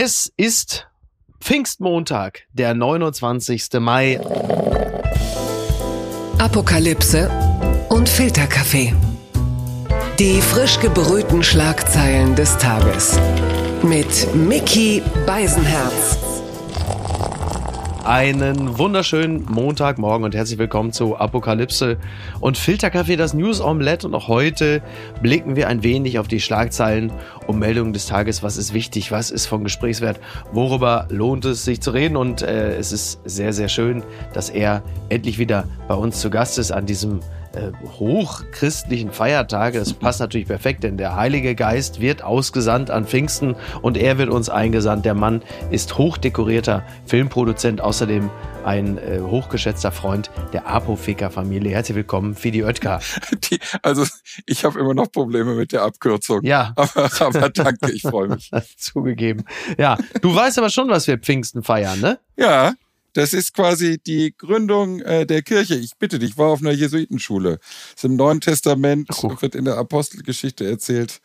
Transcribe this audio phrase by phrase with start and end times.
[0.00, 0.86] Es ist
[1.40, 3.80] Pfingstmontag, der 29.
[3.80, 4.20] Mai.
[6.38, 7.28] Apokalypse
[7.88, 8.94] und Filterkaffee.
[10.20, 13.18] Die frisch gebrühten Schlagzeilen des Tages.
[13.82, 16.27] Mit Mickey Beisenherz.
[18.08, 21.98] Einen wunderschönen Montagmorgen und herzlich willkommen zu Apokalypse
[22.40, 24.06] und Filterkaffee, das News Omelette.
[24.06, 24.80] Und auch heute
[25.20, 27.12] blicken wir ein wenig auf die Schlagzeilen
[27.46, 28.42] und Meldungen des Tages.
[28.42, 29.12] Was ist wichtig?
[29.12, 30.20] Was ist von Gesprächswert?
[30.52, 32.16] Worüber lohnt es sich zu reden?
[32.16, 34.02] Und äh, es ist sehr, sehr schön,
[34.32, 37.20] dass er endlich wieder bei uns zu Gast ist an diesem
[37.58, 39.78] äh, hochchristlichen Feiertage.
[39.78, 44.30] Das passt natürlich perfekt, denn der Heilige Geist wird ausgesandt an Pfingsten und er wird
[44.30, 45.04] uns eingesandt.
[45.04, 48.30] Der Mann ist hochdekorierter Filmproduzent, außerdem
[48.64, 51.72] ein äh, hochgeschätzter Freund der Apotheker-Familie.
[51.72, 53.00] Herzlich willkommen, Fidi Oetker.
[53.50, 54.04] Die, also
[54.46, 56.42] ich habe immer noch Probleme mit der Abkürzung.
[56.44, 56.74] Ja.
[56.76, 58.50] Aber, aber danke, ich freue mich.
[58.76, 59.44] Zugegeben.
[59.76, 62.18] Ja, du weißt aber schon, was wir Pfingsten feiern, ne?
[62.36, 62.74] Ja,
[63.18, 65.74] das ist quasi die Gründung äh, der Kirche.
[65.74, 67.58] Ich bitte dich, ich war auf einer Jesuitenschule.
[67.96, 69.32] Das Im Neuen Testament Oh.
[69.40, 71.20] wird in der Apostelgeschichte erzählt,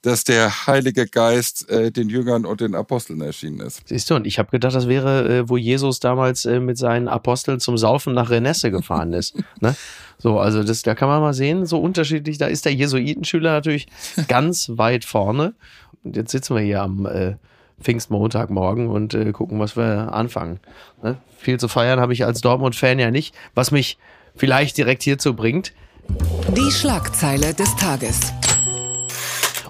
[0.00, 3.82] dass der Heilige Geist äh, den Jüngern und den Aposteln erschienen ist.
[3.86, 7.08] Siehst du, und ich habe gedacht, das wäre, äh, wo Jesus damals äh, mit seinen
[7.08, 9.36] Aposteln zum Saufen nach Renesse gefahren ist.
[9.60, 9.76] ne?
[10.16, 13.86] So, also das, da kann man mal sehen, so unterschiedlich, da ist der Jesuitenschüler natürlich
[14.28, 15.52] ganz weit vorne.
[16.04, 17.34] Und jetzt sitzen wir hier am äh,
[17.80, 20.60] Pfingstmontagmorgen und äh, gucken, was wir anfangen.
[21.02, 21.16] Ne?
[21.36, 23.98] Viel zu feiern habe ich als Dortmund-Fan ja nicht, was mich
[24.36, 25.72] vielleicht direkt hierzu bringt.
[26.56, 28.32] Die Schlagzeile des Tages.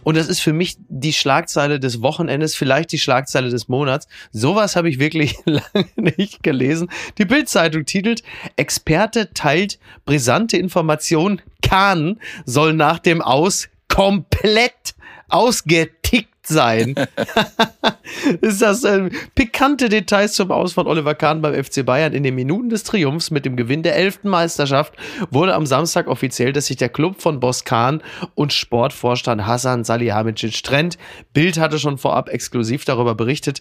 [0.05, 4.07] Und das ist für mich die Schlagzeile des Wochenendes, vielleicht die Schlagzeile des Monats.
[4.31, 6.91] Sowas habe ich wirklich lange nicht gelesen.
[7.19, 8.23] Die Bildzeitung titelt,
[8.57, 11.41] Experte teilt brisante Informationen.
[11.63, 14.95] Kahn soll nach dem Aus komplett
[15.29, 16.95] ausgetickt sein.
[18.41, 22.35] ist das äh, pikante Details zum Aus von Oliver Kahn beim FC Bayern in den
[22.35, 24.95] Minuten des Triumphs mit dem Gewinn der elften Meisterschaft
[25.31, 28.03] wurde am Samstag offiziell, dass sich der Club von Boss Kahn
[28.35, 30.99] und Sportvorstand Hassan Salihamidzic trennt.
[31.33, 33.61] Bild hatte schon vorab exklusiv darüber berichtet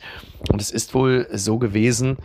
[0.50, 2.18] und es ist wohl so gewesen,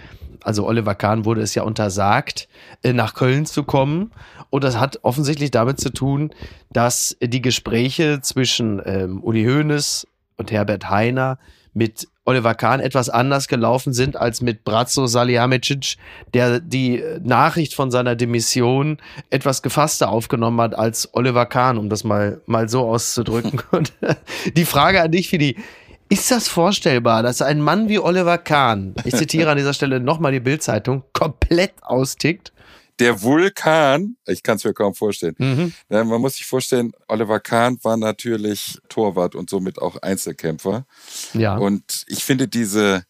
[0.42, 2.48] also Oliver Kahn wurde es ja untersagt,
[2.82, 4.12] äh, nach Köln zu kommen.
[4.50, 6.30] Und das hat offensichtlich damit zu tun,
[6.70, 10.06] dass die Gespräche zwischen ähm, Uli Hoeneß
[10.38, 11.38] und Herbert Heiner
[11.74, 15.96] mit Oliver Kahn etwas anders gelaufen sind als mit Brazzo Salihamidzic,
[16.34, 18.98] der die Nachricht von seiner Demission
[19.30, 23.60] etwas gefasster aufgenommen hat als Oliver Kahn, um das mal, mal so auszudrücken.
[23.70, 23.92] Und
[24.54, 25.56] die Frage an dich, Fidi,
[26.10, 30.32] ist das vorstellbar, dass ein Mann wie Oliver Kahn, ich zitiere an dieser Stelle nochmal
[30.32, 32.52] die Bildzeitung, komplett austickt?
[32.98, 35.34] Der Vulkan, ich kann es mir kaum vorstellen.
[35.38, 35.72] Mhm.
[35.88, 40.86] Ja, man muss sich vorstellen, Oliver Kahn war natürlich Torwart und somit auch Einzelkämpfer.
[41.32, 41.56] Ja.
[41.56, 43.04] Und ich finde diese,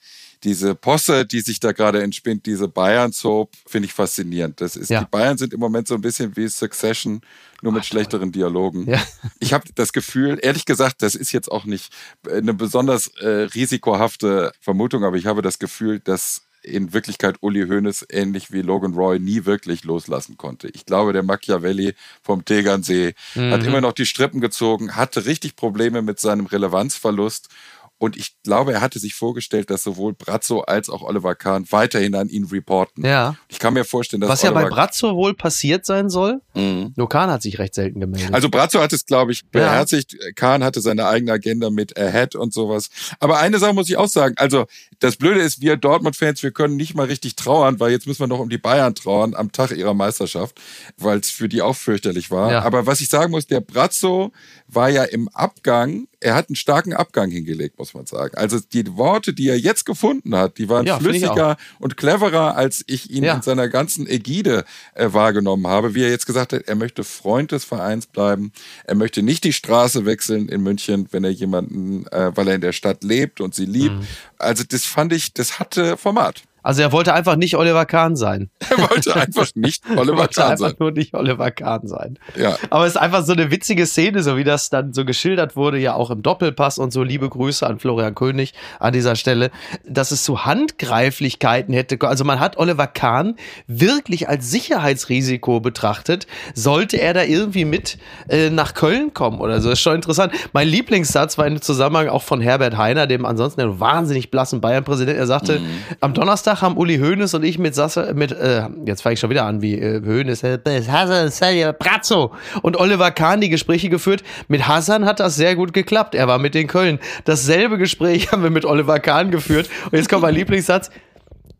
[0.45, 4.61] diese Posse, die sich da gerade entspinnt, diese Bayern-Soap, finde ich faszinierend.
[4.61, 5.01] Das ist, Ja.
[5.01, 7.21] Die Bayern sind im Moment so ein bisschen wie Succession,
[7.63, 8.89] nur mit schlechteren Dialogen.
[8.89, 9.03] Ja.
[9.41, 11.93] Ich habe das Gefühl, ehrlich gesagt, das ist jetzt auch nicht
[12.31, 18.07] eine besonders äh, risikohafte Vermutung, aber ich habe das Gefühl, dass in Wirklichkeit Uli Hoeneß
[18.11, 20.69] ähnlich wie Logan Roy nie wirklich loslassen konnte.
[20.69, 26.03] Ich glaube, der Machiavelli vom Tegernsee hat immer noch die Strippen gezogen, hatte richtig Probleme
[26.03, 27.49] mit seinem Relevanzverlust
[27.99, 32.15] und ich glaube, er hatte sich vorgestellt, dass sowohl Brazzo als auch Oliver Kahn weiterhin
[32.15, 33.05] an ihn reporten.
[33.05, 33.37] Ja.
[33.49, 36.41] Ich kann mir vorstellen, dass Was ja bei Brazzo wohl passiert sein soll.
[36.55, 36.93] Mhm.
[36.97, 38.33] Nur Kahn hat sich recht selten gemeldet.
[38.33, 40.17] Also Brazzo hat es, glaube ich, beherzigt.
[40.37, 42.89] Kahn hatte seine eigene Agenda mit Ahead und sowas.
[43.19, 44.35] Aber eine Sache muss ich auch sagen.
[44.39, 44.67] Also
[45.01, 48.29] das Blöde ist, wir Dortmund-Fans, wir können nicht mal richtig trauern, weil jetzt müssen wir
[48.29, 50.61] noch um die Bayern trauern am Tag ihrer Meisterschaft,
[50.97, 52.53] weil es für die auch fürchterlich war.
[52.53, 52.63] Ja.
[52.63, 54.33] Aber was ich sagen muss, der Brazzo
[54.69, 58.37] war ja im Abgang, er hat einen starken Abgang hingelegt, muss man sagen.
[58.37, 62.83] Also die Worte, die er jetzt gefunden hat, die waren Ja, flüssiger und cleverer, als
[62.87, 63.35] ich ihn Ja.
[63.35, 64.65] in seiner ganzen Ägide
[64.95, 65.95] äh, wahrgenommen habe.
[65.95, 68.53] Wie er jetzt gesagt hat, er möchte Freund des Vereins bleiben.
[68.85, 72.61] Er möchte nicht die Straße wechseln in München, wenn er jemanden, äh, weil er in
[72.63, 73.95] der Stadt lebt und sie liebt.
[73.97, 74.07] Mhm.
[74.39, 76.43] Also das fand ich, das hatte Format.
[76.63, 78.51] Also er wollte einfach nicht Oliver Kahn sein.
[78.71, 80.77] Er wollte einfach nicht Er Oliver Kahn einfach sein.
[80.79, 82.19] nur nicht Oliver Kahn sein.
[82.37, 82.57] Ja.
[82.71, 85.79] Aber es ist einfach so eine witzige Szene, so wie das dann so geschildert wurde,
[85.79, 87.03] ja auch im Doppelpass und so.
[87.03, 89.51] Liebe Grüße an Florian König an dieser Stelle,
[89.87, 91.99] dass es zu Handgreiflichkeiten hätte.
[92.07, 96.27] Also man hat Oliver Kahn wirklich als Sicherheitsrisiko betrachtet.
[96.55, 99.71] Sollte er da irgendwie mit äh, nach Köln kommen oder so?
[99.71, 100.33] ist schon interessant.
[100.53, 105.19] Mein Lieblingssatz war in Zusammenhang auch von Herbert Heiner, dem ansonsten wahnsinnig blassen Bayern-Präsident.
[105.19, 105.61] Er sagte,
[106.01, 109.21] am Donnerstag Donnerstag haben Uli Hoeneß und ich mit Sasse, mit, äh, jetzt fange ich
[109.21, 110.59] schon wieder an wie äh, Hoeneß, äh,
[110.89, 114.23] Hassan, Brazzo und Oliver Kahn die Gespräche geführt.
[114.49, 116.15] Mit Hassan hat das sehr gut geklappt.
[116.15, 117.01] Er war mit den Köln.
[117.27, 119.69] Dasselbe Gespräch haben wir mit Oliver Kahn geführt.
[119.85, 120.91] Und jetzt kommt mein Lieblingssatz.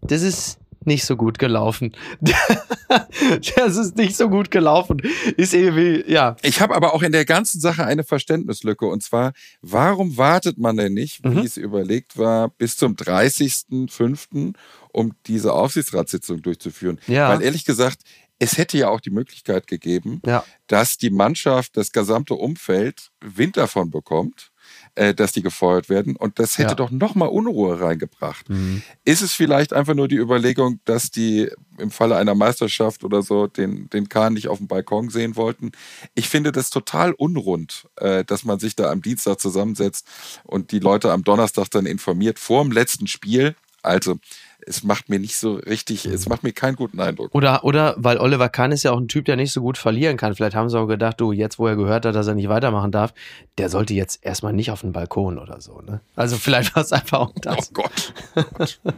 [0.01, 1.93] Das ist nicht so gut gelaufen.
[2.21, 5.01] das ist nicht so gut gelaufen.
[5.37, 6.37] Ist irgendwie, ja.
[6.43, 8.87] Ich habe aber auch in der ganzen Sache eine Verständnislücke.
[8.87, 9.33] Und zwar,
[9.63, 11.39] warum wartet man denn nicht, wie Mhm.
[11.39, 14.55] es überlegt war, bis zum 30.05.,
[14.93, 17.01] um diese Aufsichtsratssitzung durchzuführen?
[17.07, 17.29] Ja.
[17.31, 18.03] Weil ehrlich gesagt,
[18.41, 20.45] es hätte ja auch die Möglichkeit gegeben, Ja.
[20.69, 24.53] dass die Mannschaft, das gesamte Umfeld Wind davon bekommt,
[24.95, 26.15] äh, dass die gefeuert werden.
[26.15, 26.75] Und das hätte Ja.
[26.77, 28.49] doch nochmal Unruhe reingebracht.
[28.49, 28.83] Mhm.
[29.05, 33.49] Ist es vielleicht einfach nur die Überlegung, dass die im Falle einer Meisterschaft oder so
[33.49, 35.73] den, den Kahn nicht auf dem Balkon sehen wollten?
[36.15, 40.07] Ich finde das total unrund, äh, dass man sich da am Dienstag zusammensetzt
[40.45, 43.57] und die Leute am Donnerstag dann informiert vor dem letzten Spiel.
[43.83, 44.19] Also
[44.67, 47.35] es macht mir nicht so richtig, es macht mir keinen guten Eindruck.
[47.35, 50.17] Oder, oder, weil Oliver Kahn ist ja auch ein Typ, der nicht so gut verlieren
[50.17, 50.35] kann.
[50.35, 52.91] Vielleicht haben sie auch gedacht, du, jetzt wo er gehört hat, dass er nicht weitermachen
[52.93, 53.15] darf,
[53.57, 55.81] der sollte jetzt erstmal nicht auf den Balkon oder so.
[55.81, 56.01] Ne?
[56.17, 57.73] Also vielleicht war es einfach auch Oh das.
[57.73, 58.13] Gott.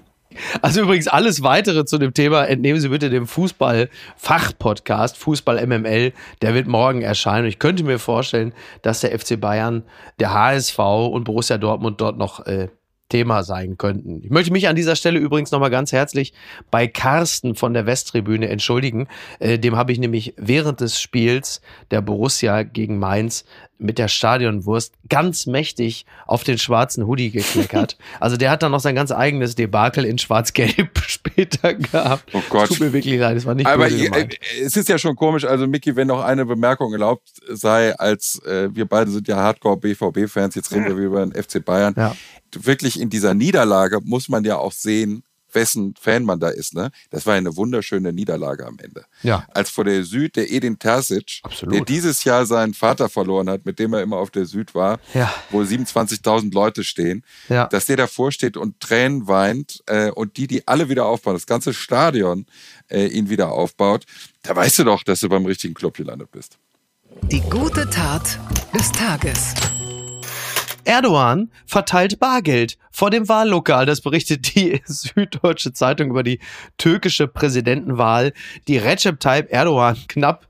[0.63, 6.55] Also übrigens alles weitere zu dem Thema entnehmen Sie bitte dem Fußball-Fach-Podcast, Fußball MML, der
[6.55, 7.45] wird morgen erscheinen.
[7.45, 8.53] Und ich könnte mir vorstellen,
[8.83, 9.83] dass der FC Bayern,
[10.21, 12.69] der HSV und Borussia Dortmund dort noch äh,
[13.11, 14.23] Thema sein könnten.
[14.25, 16.33] Ich möchte mich an dieser Stelle übrigens nochmal ganz herzlich
[16.71, 19.09] bei Carsten von der Westtribüne entschuldigen.
[19.39, 21.61] Äh, dem habe ich nämlich während des Spiels
[21.91, 23.45] der Borussia gegen Mainz
[23.81, 27.97] mit der Stadionwurst ganz mächtig auf den schwarzen Hoodie gekleckert.
[28.21, 32.25] Also der hat dann noch sein ganz eigenes Debakel in schwarz-gelb später gehabt.
[32.35, 32.69] Oh Gott.
[32.69, 34.35] Tut mir wirklich leid, es war nicht Aber gemeint.
[34.35, 38.43] äh, es ist ja schon komisch, also Micky, wenn noch eine Bemerkung erlaubt sei, als
[38.45, 41.95] äh, wir beide sind ja Hardcore-BVB-Fans, jetzt reden wir über den FC Bayern.
[41.97, 42.15] Ja.
[42.55, 45.23] Wirklich in dieser Niederlage muss man ja auch sehen,
[45.55, 46.75] wessen Fan man da ist.
[46.75, 46.91] Ne?
[47.11, 49.05] Das war ja eine wunderschöne Niederlage am Ende.
[49.23, 49.47] Ja.
[49.55, 51.75] Als vor der Süd der Edin Terzic, Absolut.
[51.75, 54.99] der dieses Jahr seinen Vater verloren hat, mit dem er immer auf der Süd war,
[55.15, 55.33] Ja.
[55.51, 57.67] wo 27.000 Leute stehen, Ja.
[57.67, 61.47] dass der davor steht und Tränen weint äh, und die, die alle wieder aufbauen, das
[61.47, 62.47] ganze Stadion
[62.89, 64.05] äh, ihn wieder aufbaut,
[64.43, 66.59] da weißt du doch, dass du beim richtigen Club gelandet bist.
[67.31, 68.39] Die gute Tat
[68.75, 69.55] des Tages.
[70.85, 73.87] Erdogan verteilt Bargeld vor dem Wahllokal.
[73.87, 76.41] Das berichtet die Süddeutsche Zeitung über die
[76.79, 78.33] türkische Präsidentenwahl,
[78.69, 80.49] die Recep Tayyip Erdogan knapp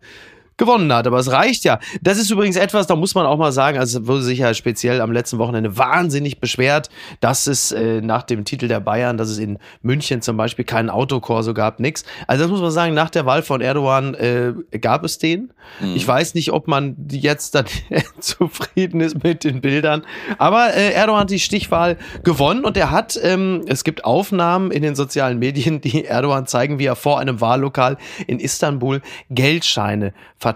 [0.61, 1.09] gewonnen hat.
[1.09, 1.81] Aber es reicht ja.
[2.03, 4.55] Das ist übrigens etwas, da muss man auch mal sagen, also es wurde sich ja
[4.55, 6.91] speziell am letzten Wochenende wahnsinnig beschwert,
[7.21, 10.91] dass es äh, nach dem Titel der Bayern, dass es in München zum Beispiel keinen
[10.91, 12.05] Autokorso gab, nix.
[12.27, 15.53] Also das muss man sagen, nach der Wahl von Erdogan äh, gab es den.
[15.95, 17.65] Ich weiß nicht, ob man jetzt dann
[18.21, 20.03] zufrieden ist mit den Bildern.
[20.37, 24.83] Aber äh, Erdogan hat die Stichwahl gewonnen und er hat, ähm, es gibt Aufnahmen in
[24.83, 27.97] den sozialen Medien, die Erdogan zeigen, wie er vor einem Wahllokal
[28.27, 30.50] in Istanbul Geldscheine verteilt.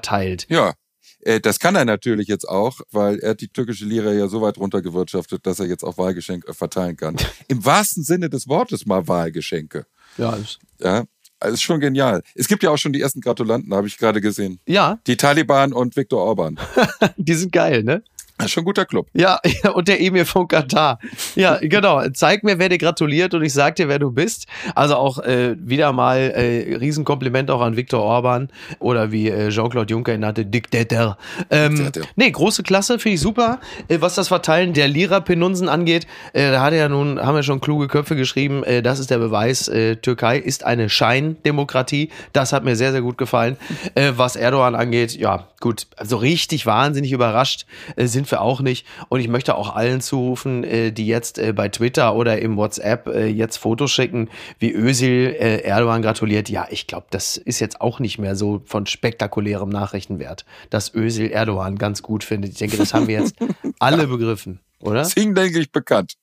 [0.48, 0.74] Ja.
[1.20, 4.58] Äh, Das kann er natürlich jetzt auch, weil er die türkische Lira ja so weit
[4.58, 7.16] runtergewirtschaftet, dass er jetzt auch Wahlgeschenke verteilen kann.
[7.48, 9.86] Im wahrsten Sinne des Wortes mal Wahlgeschenke.
[10.18, 11.04] Ja, ist- Ja,
[11.40, 12.22] also ist schon genial.
[12.34, 14.60] Es gibt ja auch schon die ersten Gratulanten, habe ich gerade gesehen.
[14.66, 16.58] ja Die Taliban und Viktor Orban.
[17.16, 18.02] die sind geil, ne?
[18.36, 19.06] Das ist schon ein guter Club.
[19.14, 20.98] Ja, ja, und der Emir von Katar.
[21.36, 22.02] Ja, genau.
[22.12, 24.46] Zeig mir, wer dir gratuliert und ich sag dir, wer du bist.
[24.74, 28.48] Also auch äh, wieder mal äh, Riesenkompliment auch an Viktor Orban
[28.80, 31.16] oder wie äh, Jean-Claude Juncker ihn nannte, Diktator.
[31.50, 33.60] Ähm, nee, große Klasse, finde ich super.
[33.86, 37.44] Äh, was das Verteilen der Lira-Penunsen angeht, äh, da hat er ja nun, haben ja
[37.44, 39.70] schon kluge Köpfe geschrieben, äh, das ist der Beweis,
[40.02, 42.10] Türkei ist eine Scheindemokratie.
[42.32, 43.56] Das hat mir sehr, sehr gut gefallen.
[43.94, 47.64] Was Erdogan angeht, ja, gut, also richtig wahnsinnig überrascht
[47.96, 48.86] äh, sind wir auch nicht.
[49.08, 53.06] Und ich möchte auch allen zurufen, äh, die jetzt äh, bei Twitter oder im WhatsApp
[53.06, 56.48] äh, jetzt Fotos schicken, wie Özil äh, Erdogan gratuliert.
[56.48, 61.30] Ja, ich glaube, das ist jetzt auch nicht mehr so von spektakulärem Nachrichtenwert, dass Özil
[61.30, 62.52] Erdogan ganz gut findet.
[62.52, 63.36] Ich denke, das haben wir jetzt
[63.78, 65.00] alle begriffen, oder?
[65.00, 66.14] Das ist hinlänglich bekannt.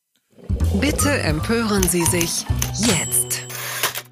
[0.80, 2.46] Bitte empören Sie sich
[2.80, 3.21] jetzt.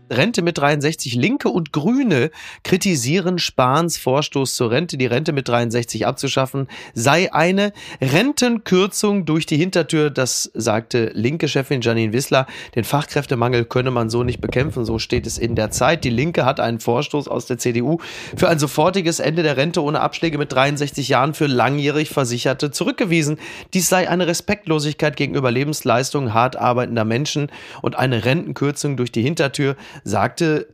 [0.10, 1.16] Rente mit 63.
[1.16, 2.32] Linke und Grüne
[2.64, 9.58] kritisieren Spahns Vorstoß zur Rente, die Rente mit 63 abzuschaffen, sei eine Rentenkürzung durch die
[9.58, 10.10] Hintertür.
[10.10, 12.48] Das sagte linke Chefin Janine Wissler.
[12.76, 14.86] Den Fachkräftemangel könne man so nicht bekämpfen.
[14.86, 16.04] So steht es in der Zeit.
[16.04, 18.00] Die Linke hat einen Vorstoß aus der CDU
[18.36, 23.38] für ein sofortiges Ende der Rente ohne Abschläge mit 63 Jahren für langjährig Versicherte zurückgewiesen.
[23.74, 27.52] Dies sei eine Respektlosigkeit gegenüber Lebensleistungen hart arbeitender Menschen
[27.82, 30.68] und eine Rentenkürzung durch die Hintertür, sagte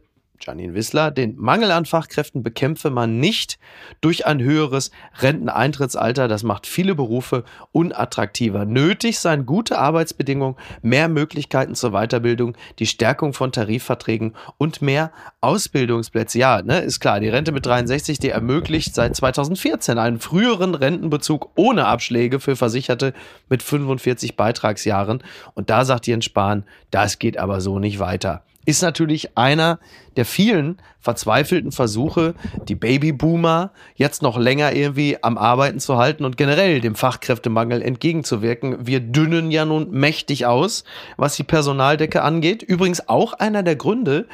[0.46, 3.58] Janine Wissler, den Mangel an Fachkräften bekämpfe man nicht
[4.02, 6.28] durch ein höheres Renteneintrittsalter.
[6.28, 8.66] Das macht viele Berufe unattraktiver.
[8.66, 16.40] Nötig seien gute Arbeitsbedingungen, mehr Möglichkeiten zur Weiterbildung, die Stärkung von Tarifverträgen und mehr Ausbildungsplätze.
[16.40, 21.50] Ja, ne, ist klar, die Rente mit 63, die ermöglicht seit 2014 einen früheren Rentenbezug
[21.56, 23.14] ohne Abschläge für Versicherte
[23.50, 25.24] mit 45 Beitragsjahren.
[25.54, 29.80] Und da sagt Jens Spahn, das geht aber so nicht weiter ist natürlich einer
[30.18, 32.34] der vielen verzweifelten Versuche,
[32.68, 38.88] die Babyboomer jetzt noch länger irgendwie am Arbeiten zu halten und generell dem Fachkräftemangel entgegenzuwirken.
[38.88, 40.84] Wir dünnen ja nun mächtig aus,
[41.16, 42.64] was die Personaldecke angeht.
[42.64, 44.26] Übrigens auch einer der Gründe,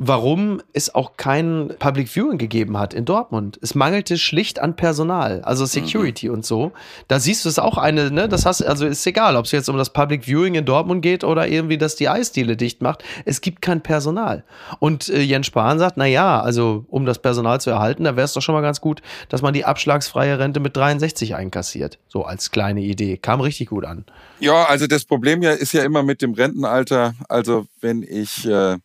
[0.00, 3.58] warum es auch kein Public Viewing gegeben hat in Dortmund.
[3.60, 6.34] Es mangelte schlicht an Personal, also Security mhm.
[6.34, 6.70] und so.
[7.08, 9.68] Da siehst du es auch eine, ne, das hast, also ist egal, ob es jetzt
[9.68, 13.02] um das Public Viewing in Dortmund geht oder irgendwie, dass die Eisdiele dicht macht.
[13.24, 14.44] Es gibt kein Personal.
[14.78, 18.24] Und äh, Jens Spahn sagt, na ja, also um das Personal zu erhalten, da wäre
[18.24, 21.98] es doch schon mal ganz gut, dass man die abschlagsfreie Rente mit 63 einkassiert.
[22.06, 23.16] So als kleine Idee.
[23.16, 24.04] Kam richtig gut an.
[24.38, 27.14] Ja, also das Problem ja ist ja immer mit dem Rentenalter.
[27.28, 28.76] Also wenn ich äh,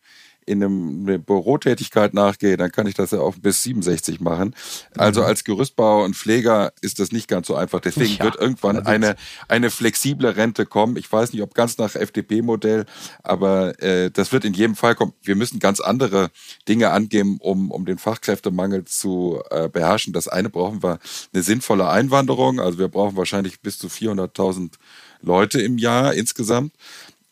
[0.46, 4.54] in einem, eine Bürotätigkeit nachgehe, dann kann ich das ja auch bis 67 machen.
[4.96, 5.26] Also mhm.
[5.26, 7.80] als Gerüstbauer und Pfleger ist das nicht ganz so einfach.
[7.80, 9.16] Deswegen ja, wird irgendwann eine,
[9.48, 10.96] eine flexible Rente kommen.
[10.96, 12.86] Ich weiß nicht, ob ganz nach FDP-Modell,
[13.22, 15.12] aber äh, das wird in jedem Fall kommen.
[15.22, 16.30] Wir müssen ganz andere
[16.68, 20.12] Dinge angeben, um, um den Fachkräftemangel zu äh, beherrschen.
[20.12, 20.98] Das eine brauchen wir
[21.32, 22.60] eine sinnvolle Einwanderung.
[22.60, 24.72] Also wir brauchen wahrscheinlich bis zu 400.000
[25.22, 26.72] Leute im Jahr insgesamt.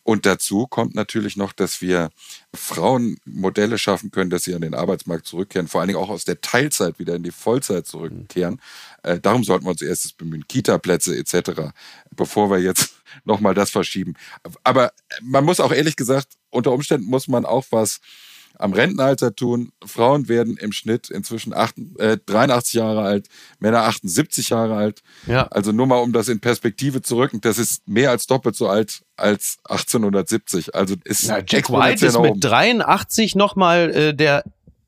[0.03, 2.09] Und dazu kommt natürlich noch, dass wir
[2.53, 6.25] Frauen Modelle schaffen können, dass sie an den Arbeitsmarkt zurückkehren, vor allen Dingen auch aus
[6.25, 8.61] der Teilzeit wieder in die Vollzeit zurückkehren.
[9.03, 11.71] Äh, darum sollten wir uns erstes bemühen, Kita-Plätze etc.,
[12.11, 14.15] bevor wir jetzt nochmal das verschieben.
[14.63, 14.91] Aber
[15.21, 18.01] man muss auch ehrlich gesagt, unter Umständen muss man auch was
[18.57, 19.71] am Rentenalter tun.
[19.85, 23.27] Frauen werden im Schnitt inzwischen 8, äh, 83 Jahre alt,
[23.59, 25.01] Männer 78 Jahre alt.
[25.27, 25.47] Ja.
[25.47, 28.67] Also nur mal, um das in Perspektive zu rücken, das ist mehr als doppelt so
[28.67, 30.75] alt als 1870.
[30.75, 34.43] Also ist ja, Jack White ist mit 83 nochmal äh, der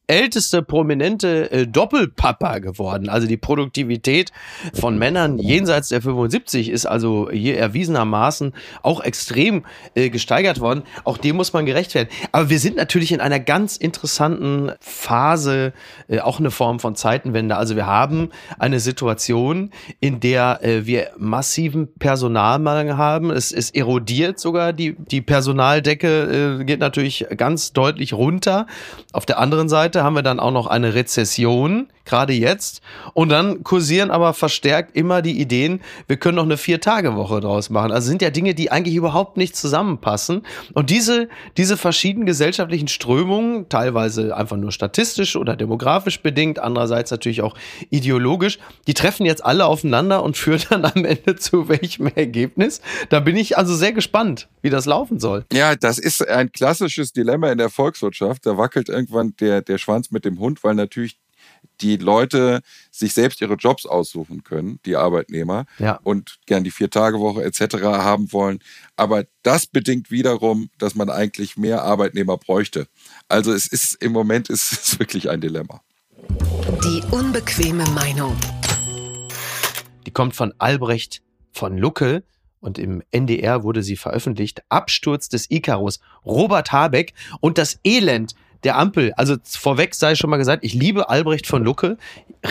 [0.08, 3.10] älteste prominente äh, Doppelpapa geworden.
[3.10, 4.32] Also die Produktivität
[4.74, 9.64] von Männern jenseits der 75 ist also hier erwiesenermaßen auch extrem
[9.96, 10.84] äh, gesteigert worden.
[11.04, 12.10] Auch dem muss man gerecht werden.
[12.32, 15.74] Aber wir sind natürlich in einer ganz interessanten Phase,
[16.08, 17.58] äh, auch eine Form von Zeitenwende.
[17.58, 23.32] Also wir haben eine Situation, in der äh, wir massiven Personalmangel haben.
[23.32, 28.68] Es, es erodiert sogar die, die Personaldecke, äh, geht natürlich ganz deutlich runter.
[29.14, 32.82] Auf der anderen Seite Seite haben wir dann auch noch eine Rezession, gerade jetzt.
[33.14, 37.92] Und dann kursieren aber verstärkt immer die Ideen, wir können noch eine Vier-Tage-Woche draus machen.
[37.92, 40.44] Also sind ja Dinge, die eigentlich überhaupt nicht zusammenpassen.
[40.74, 47.42] Und diese, diese verschiedenen gesellschaftlichen Strömungen, teilweise einfach nur statistisch oder demografisch bedingt, andererseits natürlich
[47.42, 47.56] auch
[47.90, 52.82] ideologisch, die treffen jetzt alle aufeinander und führen dann am Ende zu welchem Ergebnis.
[53.10, 55.46] Da bin ich also sehr gespannt, wie das laufen soll.
[55.52, 58.46] Ja, das ist ein klassisches Dilemma in der Volkswirtschaft.
[58.46, 61.18] Da wackelt irgendwann der, der Schwanz mit dem Hund, weil natürlich
[61.82, 66.00] die Leute sich selbst ihre Jobs aussuchen können, die Arbeitnehmer, ja.
[66.04, 67.84] und gern die Vier-Tage-Woche etc.
[67.84, 68.60] haben wollen.
[68.96, 72.88] Aber das bedingt wiederum, dass man eigentlich mehr Arbeitnehmer bräuchte.
[73.28, 75.82] Also es ist im Moment ist es wirklich ein Dilemma.
[76.84, 78.36] Die unbequeme Meinung.
[80.06, 82.24] Die kommt von Albrecht von Lucke
[82.60, 84.64] und im NDR wurde sie veröffentlicht.
[84.70, 86.00] Absturz des Icarus.
[86.26, 88.34] Robert Habeck und das Elend
[88.66, 89.14] der Ampel.
[89.16, 91.98] Also vorweg sei schon mal gesagt, ich liebe Albrecht von Lucke.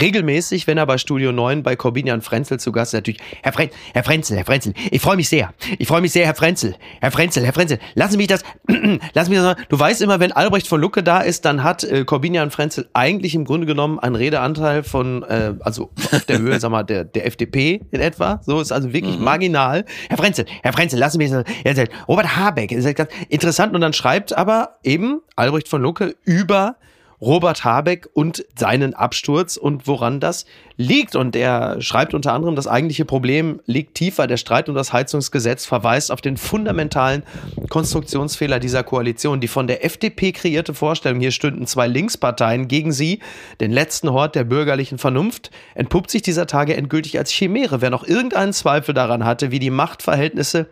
[0.01, 3.71] Regelmäßig, wenn er bei Studio 9 bei Corbinian Frenzel zu Gast ist, natürlich, Herr, Fren
[3.93, 5.53] Herr Frenzel, Herr Frenzel, ich freue mich sehr.
[5.79, 6.77] Ich freue mich sehr, Herr Frenzel.
[7.01, 10.21] Herr Frenzel, Herr Frenzel, lassen Sie mich das, lassen Sie mich das, du weißt immer,
[10.21, 13.99] wenn Albrecht von Lucke da ist, dann hat äh, Corbinian Frenzel eigentlich im Grunde genommen
[13.99, 18.41] einen Redeanteil von, äh, also auf der Höhe, sag mal, der, der FDP in etwa.
[18.45, 19.25] So ist also wirklich mhm.
[19.25, 19.85] marginal.
[20.09, 23.81] Herr Frenzel, Herr Frenzel, lassen Sie mich das, Robert Habeck, das ist ganz interessant und
[23.81, 26.77] dann schreibt aber eben Albrecht von Lucke Woche über
[27.21, 30.45] Robert Habeck und seinen Absturz und woran das
[30.77, 31.17] liegt.
[31.17, 34.27] Und er schreibt unter anderem, das eigentliche Problem liegt tiefer.
[34.27, 37.23] Der Streit um das Heizungsgesetz verweist auf den fundamentalen
[37.71, 39.41] Konstruktionsfehler dieser Koalition.
[39.41, 43.21] Die von der FDP kreierte Vorstellung, hier stünden zwei Linksparteien gegen sie,
[43.61, 47.81] den letzten Hort der bürgerlichen Vernunft, entpuppt sich dieser Tage endgültig als Chimäre.
[47.81, 50.67] Wer noch irgendeinen Zweifel daran hatte, wie die Machtverhältnisse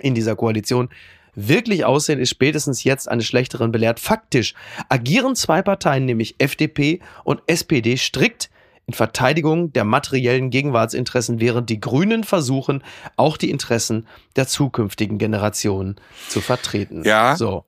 [0.00, 0.88] in dieser Koalition
[1.36, 4.00] wirklich aussehen, ist spätestens jetzt eines Schlechteren belehrt.
[4.00, 4.54] Faktisch
[4.88, 8.50] agieren zwei Parteien, nämlich FDP und SPD, strikt
[8.86, 12.82] in Verteidigung der materiellen Gegenwartsinteressen, während die Grünen versuchen,
[13.16, 15.96] auch die Interessen der zukünftigen Generationen
[16.28, 17.02] zu vertreten.
[17.04, 17.36] Ja.
[17.36, 17.64] So.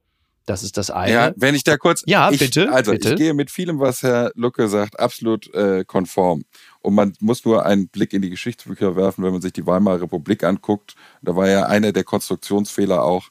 [0.46, 1.12] Das ist das eine.
[1.12, 2.02] Ja, wenn ich da kurz.
[2.06, 3.10] Ja, ich, bitte, Also bitte.
[3.10, 6.44] ich gehe mit vielem, was Herr Lucke sagt, absolut äh, konform.
[6.80, 10.02] Und man muss nur einen Blick in die Geschichtsbücher werfen, wenn man sich die Weimarer
[10.02, 10.94] Republik anguckt.
[11.22, 13.28] Da war ja einer der Konstruktionsfehler auch,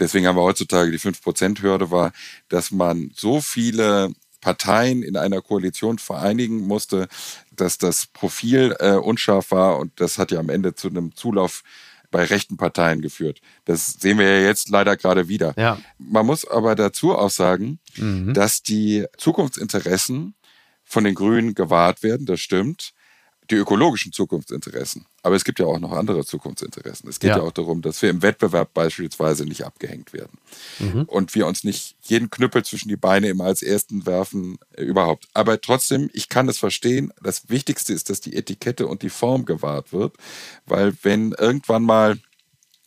[0.00, 2.12] deswegen haben wir heutzutage die 5%-Hürde, war,
[2.48, 7.08] dass man so viele Parteien in einer Koalition vereinigen musste,
[7.54, 11.62] dass das Profil äh, unscharf war und das hat ja am Ende zu einem Zulauf
[12.10, 13.40] bei rechten Parteien geführt.
[13.66, 15.52] Das sehen wir ja jetzt leider gerade wieder.
[15.58, 15.78] Ja.
[15.98, 18.32] Man muss aber dazu auch sagen, Mhm.
[18.32, 20.34] dass die Zukunftsinteressen
[20.88, 22.92] von den Grünen gewahrt werden, das stimmt.
[23.50, 25.06] Die ökologischen Zukunftsinteressen.
[25.22, 27.08] Aber es gibt ja auch noch andere Zukunftsinteressen.
[27.08, 27.38] Es geht Ja.
[27.38, 30.36] ja, auch darum, dass wir im Wettbewerb beispielsweise nicht abgehängt werden.
[30.78, 31.04] Mhm.
[31.04, 35.28] Und wir uns nicht jeden Knüppel zwischen die Beine immer als ersten werfen, äh, überhaupt.
[35.32, 37.10] Aber trotzdem, ich kann es verstehen.
[37.22, 40.14] Das Wichtigste ist, dass die Etikette und die Form gewahrt wird.
[40.66, 42.18] Weil wenn irgendwann mal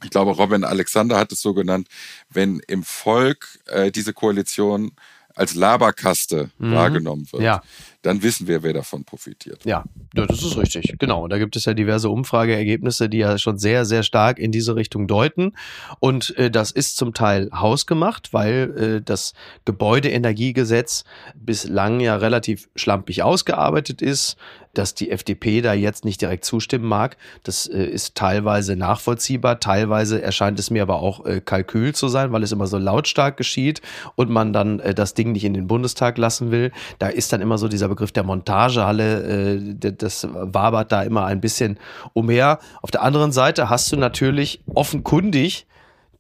[0.03, 1.88] ich glaube, Robin Alexander hat es so genannt,
[2.29, 4.93] wenn im Volk äh, diese Koalition
[5.36, 7.46] als Laberkaste wahrgenommen wird, Mhm.
[7.46, 7.63] Ja.
[8.01, 9.63] Dann wissen wir, wer davon profitiert.
[9.63, 10.96] Ja, das ist richtig.
[10.98, 11.24] Genau.
[11.24, 14.75] Und da gibt es ja diverse Umfrageergebnisse, die ja schon sehr, sehr stark in diese
[14.75, 15.53] Richtung deuten.
[16.00, 19.34] Und äh, das ist zum Teil hausgemacht, weil äh, das
[19.65, 21.03] Gebäudeenergiegesetz
[21.36, 24.36] bislang ja relativ schlampig ausgearbeitet ist.
[24.74, 29.60] Dass die FDP da jetzt nicht direkt zustimmen mag, das äh, ist teilweise nachvollziehbar.
[29.60, 33.36] Teilweise erscheint es mir aber auch äh, Kalkül zu sein, weil es immer so lautstark
[33.36, 33.81] geschieht
[34.15, 36.72] und man dann äh, das Ding nicht in den Bundestag lassen will.
[37.00, 41.41] Da ist dann immer so dieser Begriff der Montagehalle, äh, das wabert da immer ein
[41.41, 41.77] bisschen
[42.13, 42.60] umher.
[42.81, 45.67] Auf der anderen Seite hast du natürlich offenkundig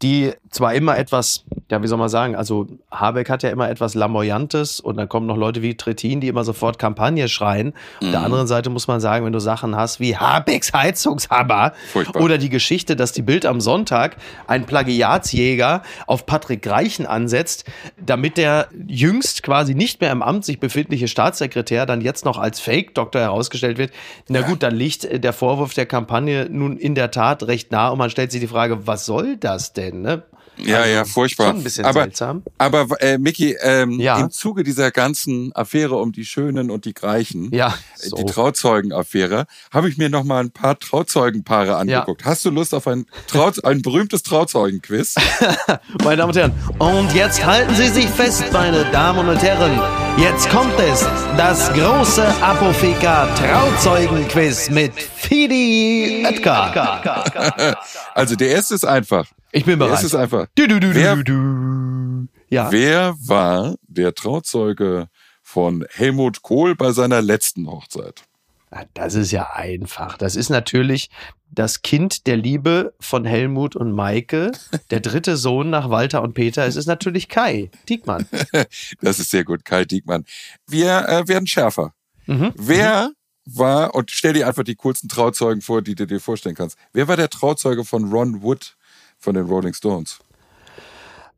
[0.01, 3.93] die zwar immer etwas, ja, wie soll man sagen, also Habeck hat ja immer etwas
[3.93, 7.73] Lamoyantes und dann kommen noch Leute wie Trittin, die immer sofort Kampagne schreien.
[8.01, 12.21] Auf der anderen Seite muss man sagen, wenn du Sachen hast wie Habecks Heizungshammer Furchtbar.
[12.21, 14.17] oder die Geschichte, dass die Bild am Sonntag
[14.47, 17.65] einen Plagiatsjäger auf Patrick Greichen ansetzt,
[18.03, 22.59] damit der jüngst quasi nicht mehr im Amt sich befindliche Staatssekretär dann jetzt noch als
[22.59, 23.91] Fake-Doktor herausgestellt wird.
[24.27, 27.97] Na gut, dann liegt der Vorwurf der Kampagne nun in der Tat recht nah und
[27.97, 29.90] man stellt sich die Frage, was soll das denn?
[29.93, 30.23] Ne?
[30.57, 31.47] Ja, ja, furchtbar.
[31.47, 32.43] Schon ein bisschen aber, seltsam.
[32.57, 34.19] Aber äh, Micky, ähm, Ja.
[34.19, 38.17] im Zuge dieser ganzen Affäre um die Schönen und die Greichen, Ja, äh, so.
[38.17, 42.25] die Trauzeugenaffäre, habe ich mir noch mal ein paar Trauzeugenpaare angeguckt.
[42.25, 45.15] Hast du Lust auf ein, Trau ein berühmtes Trauzeugenquiz?
[46.03, 50.00] Meine Damen und Herren, und jetzt halten Sie sich fest, meine Damen und Herren.
[50.17, 51.01] Jetzt kommt es,
[51.37, 57.75] das große Apotheker Trauzeugenquiz mit Fidi Edgar.
[58.13, 59.25] also der erste ist einfach.
[59.51, 59.91] Ich bin Der bereit.
[60.03, 60.45] erste ist einfach.
[60.55, 62.27] Du, du, du, Wer- du, du.
[62.49, 62.71] Ja.
[62.71, 65.07] Wer war der Trauzeuge
[65.41, 68.23] von Helmut Kohl bei seiner letzten Hochzeit?
[68.71, 70.17] Ah, Das ist ja einfach.
[70.17, 71.09] Das ist natürlich
[71.49, 74.51] das Kind der Liebe von Helmut und Maike.
[74.89, 76.65] Der dritte Sohn nach Walter und Peter.
[76.65, 78.25] Es ist natürlich Kai Diekmann.
[79.01, 80.25] Das ist sehr gut, Kai Diekmann.
[80.67, 81.93] Wir äh, werden schärfer.
[82.27, 82.53] Mhm.
[82.55, 83.11] Wer
[83.45, 86.77] war, und stell dir einfach die coolsten Trauzeugen vor, die du dir vorstellen kannst.
[86.93, 88.77] Wer war der Trauzeuge von Ron Wood
[89.17, 90.19] von den Rolling Stones?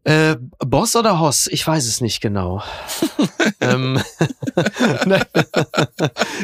[0.06, 1.48] Äh, Boss oder Hoss?
[1.48, 2.62] Ich weiß es nicht genau.
[3.62, 4.02] ähm,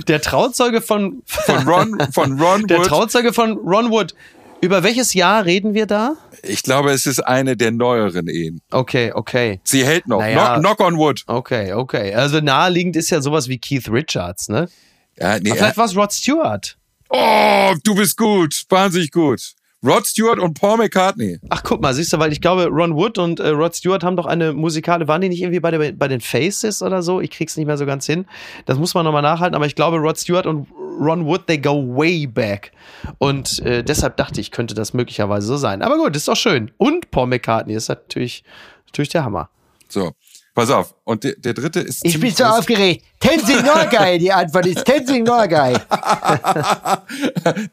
[0.08, 2.88] der Trauzeuge von, Von Ron, von Ron der Wood.
[2.88, 4.15] Trauzeuge von Ron Wood.
[4.62, 6.15] Über welches Jahr reden wir da?
[6.43, 8.62] Ich glaube, es ist eine der neueren Ehen.
[8.72, 9.62] Okay, okay.
[9.63, 10.19] Sie hält noch.
[10.19, 10.58] Naja.
[10.60, 11.24] Knock, knock on wood.
[11.28, 12.13] Okay, okay.
[12.13, 14.69] Also naheliegend ist ja sowas wie Keith Richards, ne?
[15.17, 16.78] Ja, nee, vielleicht war es Rod Stewart.
[17.10, 18.63] oh, du bist gut.
[18.69, 19.54] Wahnsinnig gut.
[19.86, 21.39] Rod Stewart und Paul McCartney.
[21.50, 24.18] Ach, guck mal, siehst du, weil ich glaube, Ron Wood und äh, Rod Stewart haben
[24.18, 27.22] doch eine musikale, waren die nicht irgendwie bei, der, bei den Faces oder so?
[27.22, 28.26] Ich krieg's nicht mehr so ganz hin.
[28.65, 30.68] Das muss man nochmal nachhalten, aber ich glaube, Rod Stewart und
[31.00, 32.74] Ron Wood, they go way back.
[33.20, 35.82] Und äh, deshalb dachte ich, könnte das möglicherweise so sein.
[35.82, 36.72] Aber gut, ist doch schön.
[36.78, 38.44] Und Paul McCartney ist natürlich,
[38.88, 39.50] natürlich der Hammer.
[39.88, 40.12] So,
[40.60, 40.95] pass auf.
[41.04, 42.06] Und der, der dritte ist.
[42.06, 43.06] Ich bin so aufgeregt.
[43.19, 45.74] Tenzing Norgay, die Antwort ist Tenzing Norgay.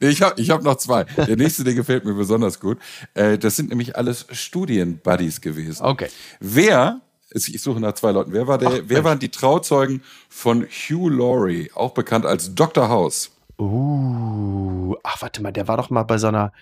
[0.00, 1.04] Nee, ich habe ich hab noch zwei.
[1.04, 2.78] Der nächste, der gefällt mir besonders gut.
[3.14, 5.84] Äh, das sind nämlich alles Studienbuddies gewesen.
[5.84, 6.08] Okay.
[6.40, 7.00] Wer,
[7.32, 11.70] ich suche nach zwei Leuten, wer, war der, wer waren die Trauzeugen von Hugh Laurie,
[11.74, 12.88] auch bekannt als Dr.
[12.88, 13.30] House?
[13.58, 16.52] Uh, ach, warte mal, der war doch mal bei so einer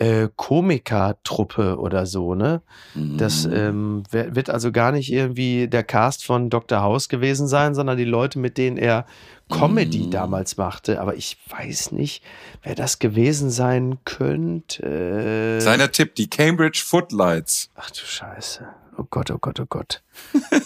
[0.00, 2.62] äh, Komikertruppe oder so, ne?
[2.94, 6.80] Das ähm, wer- wird also gar nicht irgendwie der Cast von Dr.
[6.80, 9.06] House gewesen sein, sondern die Leute, mit denen er
[9.50, 11.00] Comedy damals machte.
[11.00, 12.22] Aber ich weiß nicht,
[12.62, 15.58] wer das gewesen sein könnte.
[15.60, 17.70] Seiner Tipp, die Cambridge Footlights.
[17.76, 18.66] Ach du Scheiße.
[18.96, 20.02] Oh Gott, oh Gott, oh Gott.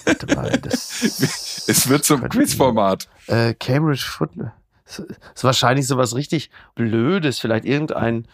[0.06, 1.02] Warte mal, das.
[1.68, 3.08] Es wird zum Quizformat.
[3.26, 4.30] Äh, Cambridge Foot.
[4.86, 7.38] Das ist wahrscheinlich sowas richtig Blödes.
[7.38, 8.26] Vielleicht irgendein,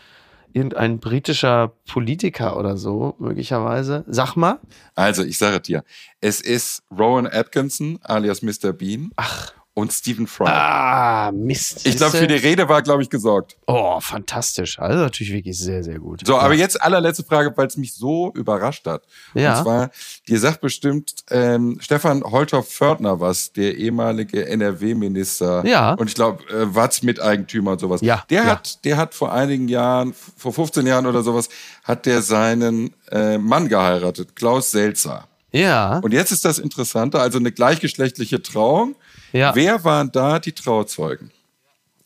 [0.52, 4.04] irgendein britischer Politiker oder so, möglicherweise.
[4.08, 4.60] Sag mal.
[4.94, 5.84] Also, ich sage dir,
[6.20, 8.72] es ist Rowan Atkinson alias Mr.
[8.72, 9.52] Bean Ach.
[9.74, 10.48] Und Stephen Fry.
[10.48, 11.86] Ah, Mist.
[11.86, 13.56] ich glaube, für die Rede war, glaube ich, gesorgt.
[13.66, 14.78] Oh, fantastisch.
[14.78, 16.26] Also natürlich wirklich sehr, sehr gut.
[16.26, 19.04] So, aber jetzt allerletzte Frage, weil es mich so überrascht hat.
[19.34, 19.58] Ja.
[19.58, 19.90] Und zwar,
[20.28, 25.64] dir sagt bestimmt ähm, Stefan Holter-Fördner was, der ehemalige NRW-Minister.
[25.64, 25.94] Ja.
[25.94, 28.00] Und ich glaube, äh, Watz Miteigentümer und sowas.
[28.02, 28.50] Ja, Der ja.
[28.50, 31.48] hat, der hat vor einigen Jahren, vor 15 Jahren oder sowas,
[31.84, 35.28] hat der seinen äh, Mann geheiratet, Klaus Selzer.
[35.52, 35.98] Ja.
[35.98, 38.94] Und jetzt ist das Interessante, also eine gleichgeschlechtliche Trauung.
[39.32, 39.54] Ja.
[39.54, 41.30] Wer waren da die Trauzeugen?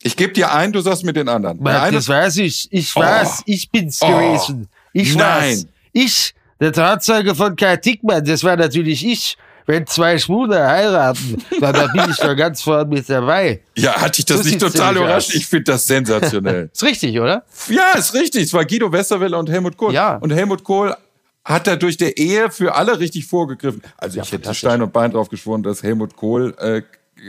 [0.01, 1.63] Ich gebe dir ein, du sagst mit den anderen.
[1.63, 2.67] Der eine- Das weiß ich.
[2.71, 2.99] Ich Oh.
[2.99, 3.41] weiß.
[3.45, 4.07] Ich bin's Oh.
[4.07, 4.67] gewesen.
[4.93, 5.51] Ich Nein.
[5.57, 5.67] weiß.
[5.93, 9.37] Ich, der Trauzeuge von Kai Tickmann, das war natürlich ich.
[9.67, 13.61] Wenn zwei Schwule heiraten, dann da bin ich doch ganz vorne mit dabei.
[13.75, 15.29] ja, hat dich das So nicht total überrascht?
[15.29, 15.33] aus.
[15.35, 16.69] Ich finde das sensationell.
[16.71, 17.43] Ist richtig, oder?
[17.69, 18.43] Ja, ist richtig.
[18.43, 19.91] Es war Guido Westerwelle und Helmut Kohl.
[19.91, 20.17] Ja.
[20.17, 20.95] Und Helmut Kohl
[21.43, 23.81] hat da durch der Ehe für alle richtig vorgegriffen.
[23.97, 24.53] Also ich hätte.
[24.53, 26.83] Stein und Bein drauf geschworen, dass Helmut Kohl äh,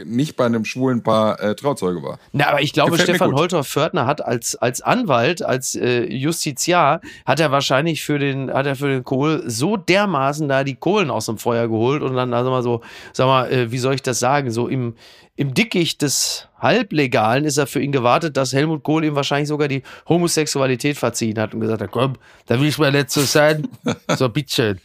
[0.05, 2.19] nicht bei einem schwulen Paar äh, Trauzeuge war.
[2.33, 3.35] Na, aber ich glaube, Gefällt Stefan.
[3.35, 8.77] Holter-Fördner hat als, als Anwalt, als äh, Justiziar, hat er wahrscheinlich für den, hat er
[8.77, 12.51] für den Kohl so dermaßen da die Kohlen aus dem Feuer geholt und dann, also
[12.51, 12.83] mal so,
[13.13, 14.95] sag mal, äh, wie soll ich das sagen, so im,
[15.37, 19.69] im Dickicht des Halblegalen ist er für ihn gewartet, dass Helmut Kohl ihm wahrscheinlich sogar
[19.69, 22.15] die Homosexualität verziehen hat und gesagt hat, komm,
[22.47, 23.69] da will ich mal nicht so sein.
[24.17, 24.81] So, bitteschön.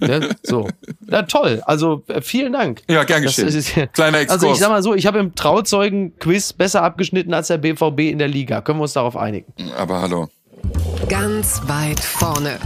[0.00, 0.30] Ne?
[0.42, 0.68] So.
[1.10, 1.62] Ja, toll.
[1.66, 2.82] Also, äh, vielen Dank.
[2.88, 3.48] Ja, gern Das geschehen.
[3.86, 4.42] ist- Kleiner Exkurs.
[4.42, 8.18] Also ich sag mal so, ich habe im Trauzeugen-Quiz besser abgeschnitten als der BVB in
[8.18, 8.60] der Liga.
[8.60, 9.52] Können wir uns darauf einigen?
[9.76, 10.28] Aber hallo.
[11.08, 12.58] Ganz weit vorne.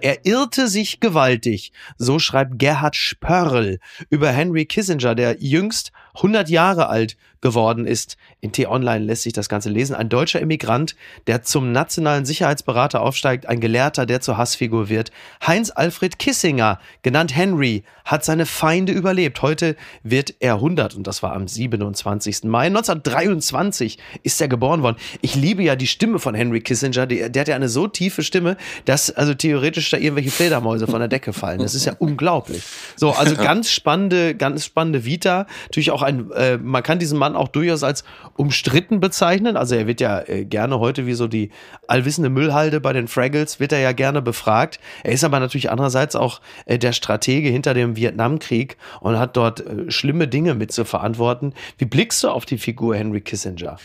[0.00, 1.72] Er irrte sich gewaltig.
[1.96, 3.78] So schreibt Gerhard Spörl
[4.10, 8.16] über Henry Kissinger, der jüngst 100 Jahre alt geworden ist.
[8.40, 9.94] In T-Online lässt sich das Ganze lesen.
[9.94, 15.12] Ein deutscher Immigrant, der zum nationalen Sicherheitsberater aufsteigt, ein Gelehrter, der zur Hassfigur wird.
[15.46, 19.42] Heinz Alfred Kissinger, genannt Henry, hat seine Feinde überlebt.
[19.42, 22.44] Heute wird er 100 und das war am 27.
[22.44, 24.96] Mai 1923 ist er geboren worden.
[25.20, 27.06] Ich liebe ja die Stimme von Henry Kissinger.
[27.06, 30.98] Der, der hat ja eine so tiefe Stimme, dass also theoretisch da irgendwelche Fledermäuse von
[30.98, 31.58] der Decke fallen.
[31.58, 32.62] Das ist ja unglaublich.
[32.96, 35.46] So, also ganz spannende, ganz spannende Vita.
[35.64, 38.04] Natürlich auch ein, äh, man kann diesen Mann auch durchaus als
[38.36, 39.56] umstritten bezeichnen.
[39.56, 41.50] Also er wird ja äh, gerne heute wie so die
[41.86, 44.78] allwissende Müllhalde bei den Fraggles, wird er ja gerne befragt.
[45.02, 49.60] Er ist aber natürlich andererseits auch äh, der Stratege hinter dem Vietnamkrieg und hat dort
[49.60, 51.54] äh, schlimme Dinge mit zu verantworten.
[51.78, 53.76] Wie blickst du auf die Figur Henry Kissinger?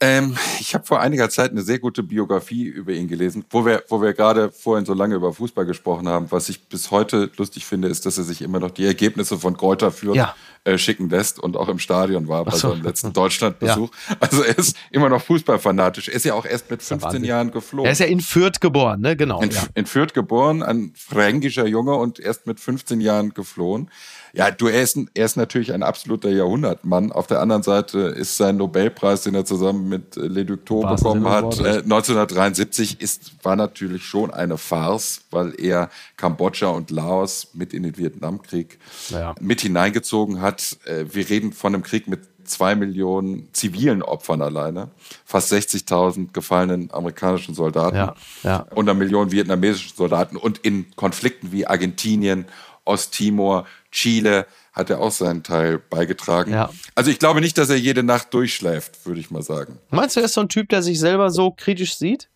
[0.00, 3.82] Ähm, ich habe vor einiger Zeit eine sehr gute Biografie über ihn gelesen, wo wir,
[3.88, 6.30] wo wir gerade vorhin so lange über Fußball gesprochen haben.
[6.30, 9.56] Was ich bis heute lustig finde, ist, dass er sich immer noch die Ergebnisse von
[9.56, 10.36] Kräuter Fürth Ja.
[10.64, 12.70] Äh, schicken lässt und auch im Stadion war bei so.
[12.70, 13.90] seinem letzten Deutschlandbesuch.
[14.20, 16.08] Also er ist immer noch Fußballfanatisch.
[16.08, 17.24] Er ist ja auch erst mit 15 Wahnsinn.
[17.24, 17.86] Jahren geflogen.
[17.86, 19.16] Er ist ja in Fürth geboren, ne?
[19.16, 19.40] Genau.
[19.40, 19.62] In, ja.
[19.74, 23.90] in Fürth geboren, ein fränkischer Junge und erst mit 15 Jahren geflohen.
[24.34, 27.12] Ja, du, er ist, er ist natürlich ein absoluter Jahrhundertmann.
[27.12, 31.22] Auf der anderen Seite ist sein Nobelpreis, den er zusammen mit äh, Leduc Tho Wahrsten
[31.22, 31.82] bekommen hat, äh, Wortes.
[31.84, 37.96] 1973, ist, war natürlich schon eine Farce, weil er Kambodscha und Laos mit in den
[37.96, 38.78] Vietnamkrieg
[39.10, 39.34] Ja.
[39.40, 40.47] mit hineingezogen hat.
[40.84, 44.88] Äh, wir reden von einem Krieg mit zwei Millionen zivilen Opfern alleine,
[45.24, 48.66] fast 60.000 gefallenen amerikanischen Soldaten Ja, ja.
[48.74, 52.46] und einer Million vietnamesischen Soldaten und in Konflikten wie Argentinien,
[52.84, 56.52] Osttimor, Chile hat er auch seinen Teil beigetragen.
[56.52, 56.70] Ja.
[56.94, 59.78] Also ich glaube nicht, dass er jede Nacht durchschläft, würde ich mal sagen.
[59.90, 62.28] Meinst du, er ist so ein Typ, der sich selber so kritisch sieht?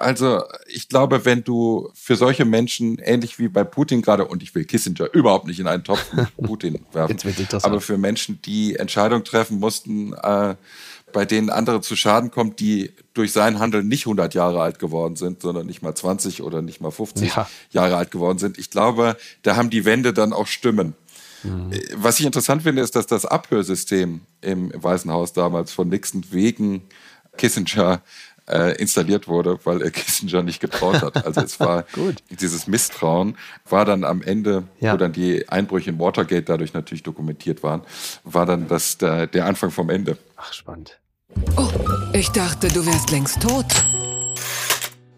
[0.00, 4.54] Also ich glaube, wenn du für solche Menschen, ähnlich wie bei Putin gerade, und ich
[4.54, 7.16] will Kissinger überhaupt nicht in einen Topf mit Putin werfen,
[7.62, 10.56] aber für Menschen, die Entscheidungen treffen mussten, äh,
[11.12, 15.16] bei denen andere zu Schaden kommen, die durch sein Handeln nicht 100 Jahre alt geworden
[15.16, 17.48] sind, sondern nicht mal 20 oder nicht mal 50 Ja.
[17.70, 18.58] Jahre alt geworden sind.
[18.58, 20.94] Ich glaube, da haben die Wände dann auch Stimmen.
[21.44, 21.48] Äh,
[21.96, 26.82] Was ich interessant finde, ist, dass das Abhörsystem im Weißen Haus damals von Nixon wegen
[27.36, 28.02] Kissinger
[28.50, 31.24] äh, installiert wurde, weil er Kissinger nicht getraut hat.
[31.24, 32.16] Also es war Gut.
[32.30, 33.36] dieses Misstrauen
[33.68, 34.92] war dann am Ende, Ja.
[34.92, 37.82] wo dann die Einbrüche in Watergate dadurch natürlich dokumentiert waren,
[38.24, 40.18] war dann das der, der Anfang vom Ende.
[40.36, 40.98] Ach, spannend.
[41.56, 41.68] Oh,
[42.12, 43.66] ich dachte, du wärst längst tot.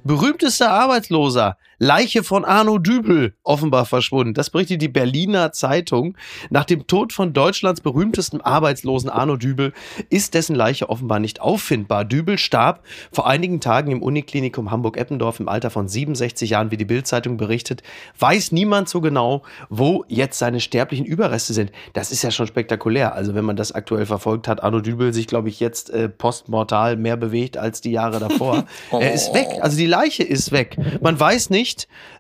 [0.05, 1.57] Berühmtester Arbeitsloser.
[1.85, 4.35] Leiche von Arno Dübel offenbar verschwunden.
[4.35, 6.17] Das berichtet die Berliner Zeitung.
[6.49, 9.73] Nach dem Tod von Deutschlands berühmtesten Arbeitslosen Arno Dübel
[10.09, 12.05] ist dessen Leiche offenbar nicht auffindbar.
[12.05, 16.85] Dübel starb vor einigen Tagen im Uniklinikum Hamburg-Eppendorf im Alter von 67 Jahren, wie die
[16.85, 17.83] Bildzeitung berichtet.
[18.17, 21.73] Weiß niemand so genau, wo jetzt seine sterblichen Überreste sind.
[21.95, 23.17] Das ist ja schon spektakulär.
[23.17, 26.97] Also wenn man das aktuell verfolgt hat, Arno Dübel sich, glaube ich, jetzt äh, postmortal
[26.97, 28.67] mehr bewegt als die Jahre davor.
[28.93, 29.49] er ist weg.
[29.63, 30.77] Also die Leiche ist weg.
[31.01, 31.72] Man weiß nicht,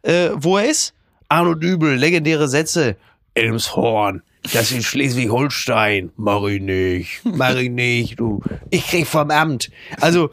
[0.02, 0.94] äh, wo er ist.
[1.28, 2.96] Arno Dübel, legendäre Sätze.
[3.34, 4.22] Elmshorn.
[4.52, 6.10] Das ist Schleswig-Holstein.
[6.16, 7.20] Mach ich nicht.
[7.24, 8.42] Mach ich nicht, du.
[8.70, 9.70] Ich krieg vom Amt.
[10.00, 10.30] Also,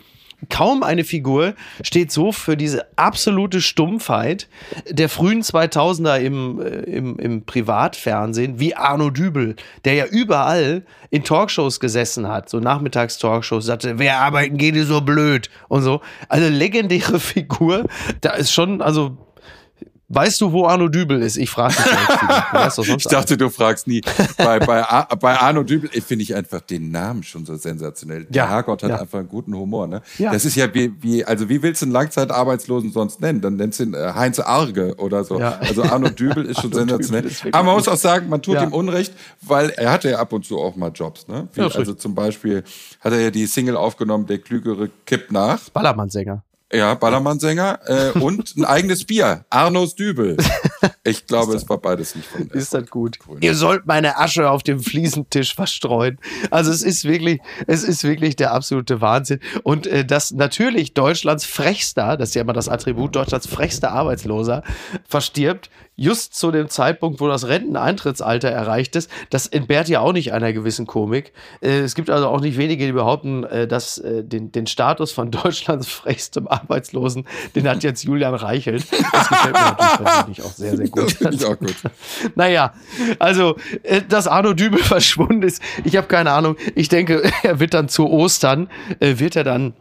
[0.47, 4.47] kaum eine Figur steht so für diese absolute Stumpfheit
[4.89, 11.23] der frühen 2000er im, äh, im, im Privatfernsehen wie Arno Dübel, der ja überall in
[11.23, 16.01] Talkshows gesessen hat, so Nachmittagstalkshows, sagte, wer arbeiten geht, ist so blöd und so.
[16.29, 17.85] Also legendäre Figur,
[18.21, 19.17] da ist schon, also
[20.11, 21.37] Weißt du, wo Arno Dübel ist?
[21.37, 24.01] Ich frage dich ich dachte, du fragst nie.
[24.37, 24.83] Bei, bei,
[25.19, 28.21] bei Arno Dübel finde ich einfach den Namen schon so sensationell.
[28.23, 28.99] Ja, Der Herrgott hat ja.
[28.99, 29.85] einfach einen guten Humor.
[29.85, 30.01] Ne?
[30.17, 30.31] Ja.
[30.31, 33.39] Das ist ja wie, wie, also wie willst du einen Langzeitarbeitslosen sonst nennen?
[33.39, 35.39] Dann nennst du ihn äh, Heinz Arge oder so.
[35.39, 35.59] Ja.
[35.59, 37.25] Also Arno Dübel ist schon sensationell.
[37.25, 40.33] Ist Aber man muss auch sagen, man tut ihm Unrecht, weil er hatte ja ab
[40.33, 41.27] und zu auch mal Jobs.
[41.27, 41.47] Ne?
[41.55, 42.63] Also zum Beispiel
[42.99, 45.69] hat er ja die Single aufgenommen, Der Klügere kippt nach.
[45.69, 46.43] Ballermann-Sänger.
[46.71, 50.37] Ja, Ballermann-Sänger äh, und ein eigenes Bier, Arnos Dübel.
[51.03, 53.17] Ich glaube, es war beides nicht von Ist das gut?
[53.27, 53.37] Cool.
[53.41, 56.19] Ihr sollt meine Asche auf dem Fliesentisch verstreuen.
[56.51, 59.39] Also es ist wirklich, es ist wirklich der absolute Wahnsinn.
[59.63, 64.63] Und äh, dass natürlich Deutschlands frechster, das ist ja immer das Attribut, Deutschlands frechster Arbeitsloser
[65.07, 69.11] verstirbt, just zu dem Zeitpunkt, wo das Renteneintrittsalter erreicht ist.
[69.29, 71.33] Das entbehrt ja auch nicht einer gewissen Komik.
[71.61, 75.11] Äh, es gibt also auch nicht wenige, die behaupten, äh, dass äh, den, den Status
[75.11, 78.85] von Deutschlands frechstem Arbeitslosen, den hat jetzt Julian Reichelt.
[79.11, 81.17] Das gefällt mir natürlich auch sehr, sehr gut.
[81.19, 81.75] Das ich auch gut.
[82.35, 82.73] naja,
[83.19, 83.57] also,
[84.07, 86.55] dass Arno Dübel verschwunden ist, ich habe keine Ahnung.
[86.75, 89.73] Ich denke, er wird dann zu Ostern, wird er dann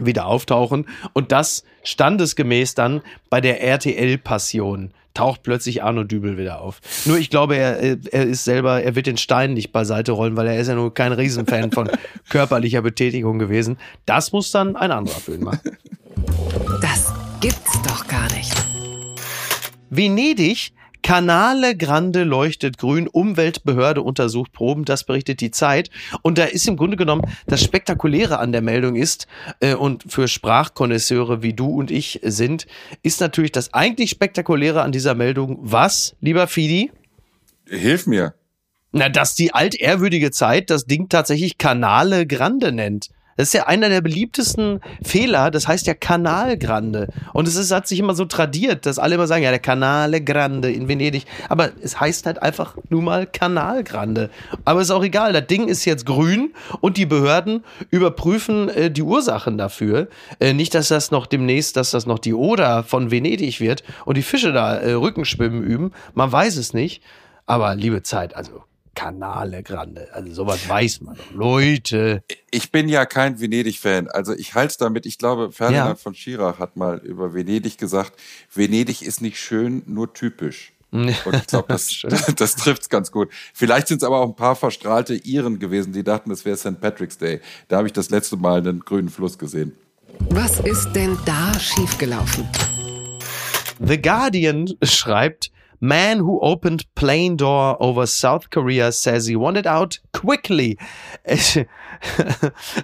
[0.00, 6.80] wieder auftauchen und das standesgemäß dann bei der RTL-Passion taucht plötzlich Arno Dübel wieder auf.
[7.04, 10.46] Nur ich glaube, er, er ist selber, er wird den Stein nicht beiseite rollen, weil
[10.46, 11.90] er ist ja nur kein Riesenfan von
[12.28, 13.78] körperlicher Betätigung gewesen.
[14.06, 15.76] Das muss dann ein anderer Film machen.
[16.80, 18.52] Das gibt's doch gar nicht.
[19.90, 25.90] Venedig Canale Grande leuchtet grün, Umweltbehörde untersucht Proben, das berichtet die Zeit.
[26.22, 29.26] Und da ist im Grunde genommen das Spektakuläre an der Meldung ist,
[29.60, 32.66] äh, und für Sprachkonnoisseure wie du und ich sind,
[33.02, 36.92] ist natürlich das eigentlich Spektakuläre an dieser Meldung, was, lieber Fidi?
[37.68, 38.34] Hilf mir.
[38.92, 43.08] Na, dass die altehrwürdige Zeit das Ding tatsächlich Canale Grande nennt.
[43.36, 47.08] Das ist ja einer der beliebtesten Fehler, das heißt ja Canal Grande.
[47.32, 50.22] Und es ist, hat sich immer so tradiert, dass alle immer sagen, ja, der Canale
[50.22, 51.24] Grande in Venedig.
[51.48, 54.30] Aber es heißt halt einfach nur mal Canal Grande.
[54.64, 59.02] Aber ist auch egal, das Ding ist jetzt grün und die Behörden überprüfen äh, die
[59.02, 60.08] Ursachen dafür.
[60.40, 64.16] Äh, nicht, dass das noch demnächst, dass das noch die Oder von Venedig wird und
[64.16, 65.92] die Fische da äh, Rückenschwimmen üben.
[66.14, 67.02] Man weiß es nicht.
[67.46, 68.62] Aber liebe Zeit, also
[68.94, 70.08] Canale Grande.
[70.12, 71.32] Also sowas weiß man doch.
[71.32, 72.22] Leute.
[72.50, 74.08] Ich bin ja kein Venedig-Fan.
[74.08, 75.06] Also ich halte es damit.
[75.06, 75.94] Ich glaube, Ferdinand ja.
[75.96, 78.12] von Schirach hat mal über Venedig gesagt,
[78.52, 80.72] Venedig ist nicht schön, nur typisch.
[80.92, 82.04] Und ich glaube, das,
[82.36, 83.30] das trifft es ganz gut.
[83.54, 86.80] Vielleicht sind es aber auch ein paar verstrahlte Iren gewesen, die dachten, es wäre St.
[86.80, 87.40] Patrick's Day.
[87.68, 89.72] Da habe ich das letzte Mal einen grünen Fluss gesehen.
[90.28, 92.46] Was ist denn da schiefgelaufen?
[93.84, 95.50] The Guardian schreibt,
[95.82, 100.78] Man who opened plane door over South Korea says he wanted out quickly.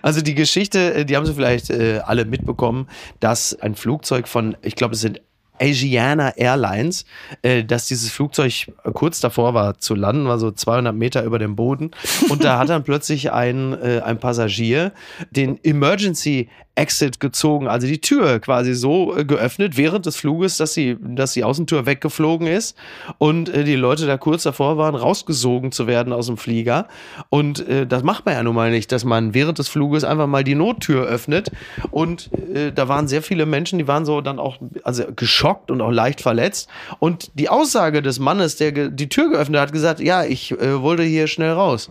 [0.02, 4.76] Also die Geschichte, die haben Sie vielleicht äh, alle mitbekommen, dass ein Flugzeug von, ich
[4.76, 5.20] glaube, es sind
[5.60, 7.04] Asiana Airlines,
[7.42, 8.52] äh, dass dieses Flugzeug
[8.94, 11.90] kurz davor war zu landen, war so 200 Meter über dem Boden.
[12.28, 14.92] Und da hat dann plötzlich ein, äh, ein Passagier
[15.30, 20.74] den Emergency Exit gezogen, also die Tür quasi so äh, geöffnet während des Fluges, dass
[20.74, 22.76] sie, dass die Außentür weggeflogen ist
[23.18, 26.86] und äh, die Leute da kurz davor waren, rausgesogen zu werden aus dem Flieger.
[27.30, 30.28] Und äh, das macht man ja nun mal nicht, dass man während des Fluges einfach
[30.28, 31.50] mal die Nottür öffnet.
[31.90, 35.80] Und äh, da waren sehr viele Menschen, die waren so dann auch also geschockt und
[35.80, 36.68] auch leicht verletzt.
[37.00, 41.02] Und die Aussage des Mannes, der die Tür geöffnet hat, gesagt, ja, ich äh, wollte
[41.02, 41.90] hier schnell raus.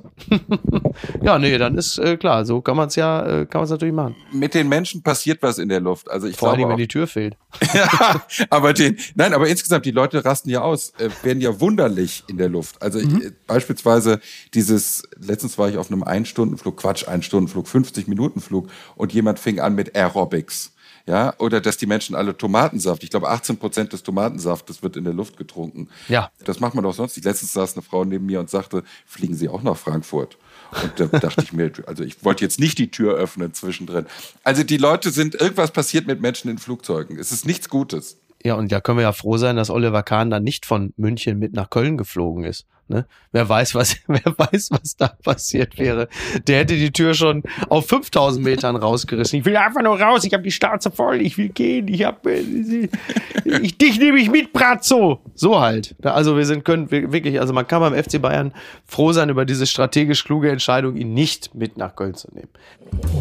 [1.21, 3.93] ja, nee, dann ist äh, klar, so kann man es ja, kann man es natürlich
[3.93, 4.15] machen.
[4.31, 6.09] Mit den Menschen passiert was in der Luft.
[6.09, 7.37] Also ich Vor allem, wenn die Tür fehlt.
[7.73, 12.23] ja, aber den, nein, aber insgesamt, die Leute rasten ja aus, äh, werden ja wunderlich
[12.27, 12.81] in der Luft.
[12.81, 13.17] Also mhm.
[13.17, 14.19] ich, äh, beispielsweise
[14.53, 19.59] dieses, letztens war ich auf einem Einstundenflug, Quatsch, Einstundenflug, 50 Minuten Flug und jemand fing
[19.59, 20.73] an mit Aerobics.
[21.07, 25.05] Ja, oder dass die Menschen alle Tomatensaft, ich glaube 18 Prozent des Tomatensaftes wird in
[25.05, 25.87] der Luft getrunken.
[26.09, 26.31] Ja.
[26.43, 27.23] Das macht man doch sonst nicht.
[27.23, 30.37] Letztens saß eine Frau neben mir und sagte, fliegen Sie auch nach Frankfurt?
[30.71, 34.05] Und da dachte ich mir, also ich wollte jetzt nicht die Tür öffnen zwischendrin.
[34.43, 37.17] Also die Leute sind, irgendwas passiert mit Menschen in Flugzeugen.
[37.19, 38.17] Es ist nichts Gutes.
[38.43, 41.39] Ja, und da können wir ja froh sein, dass Oliver Kahn dann nicht von München
[41.39, 42.65] mit nach Köln geflogen ist.
[42.89, 43.05] Ne?
[43.31, 46.07] Wer weiß, was, wer weiß, was da passiert wäre.
[46.47, 49.39] Der hätte die Tür schon auf 5000 Metern rausgerissen.
[49.39, 50.23] Ich will einfach nur raus.
[50.23, 51.21] Ich habe die Starze voll.
[51.21, 51.87] Ich will gehen.
[51.87, 55.21] Ich habe, ich dich nehme ich mit, Brazzo.
[55.35, 55.95] So halt.
[56.03, 58.53] Also wir sind können wirklich, also man kann beim FC Bayern
[58.85, 62.49] froh sein über diese strategisch kluge Entscheidung, ihn nicht mit nach Köln zu nehmen.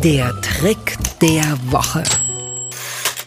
[0.02, 2.02] Der Trick der Woche.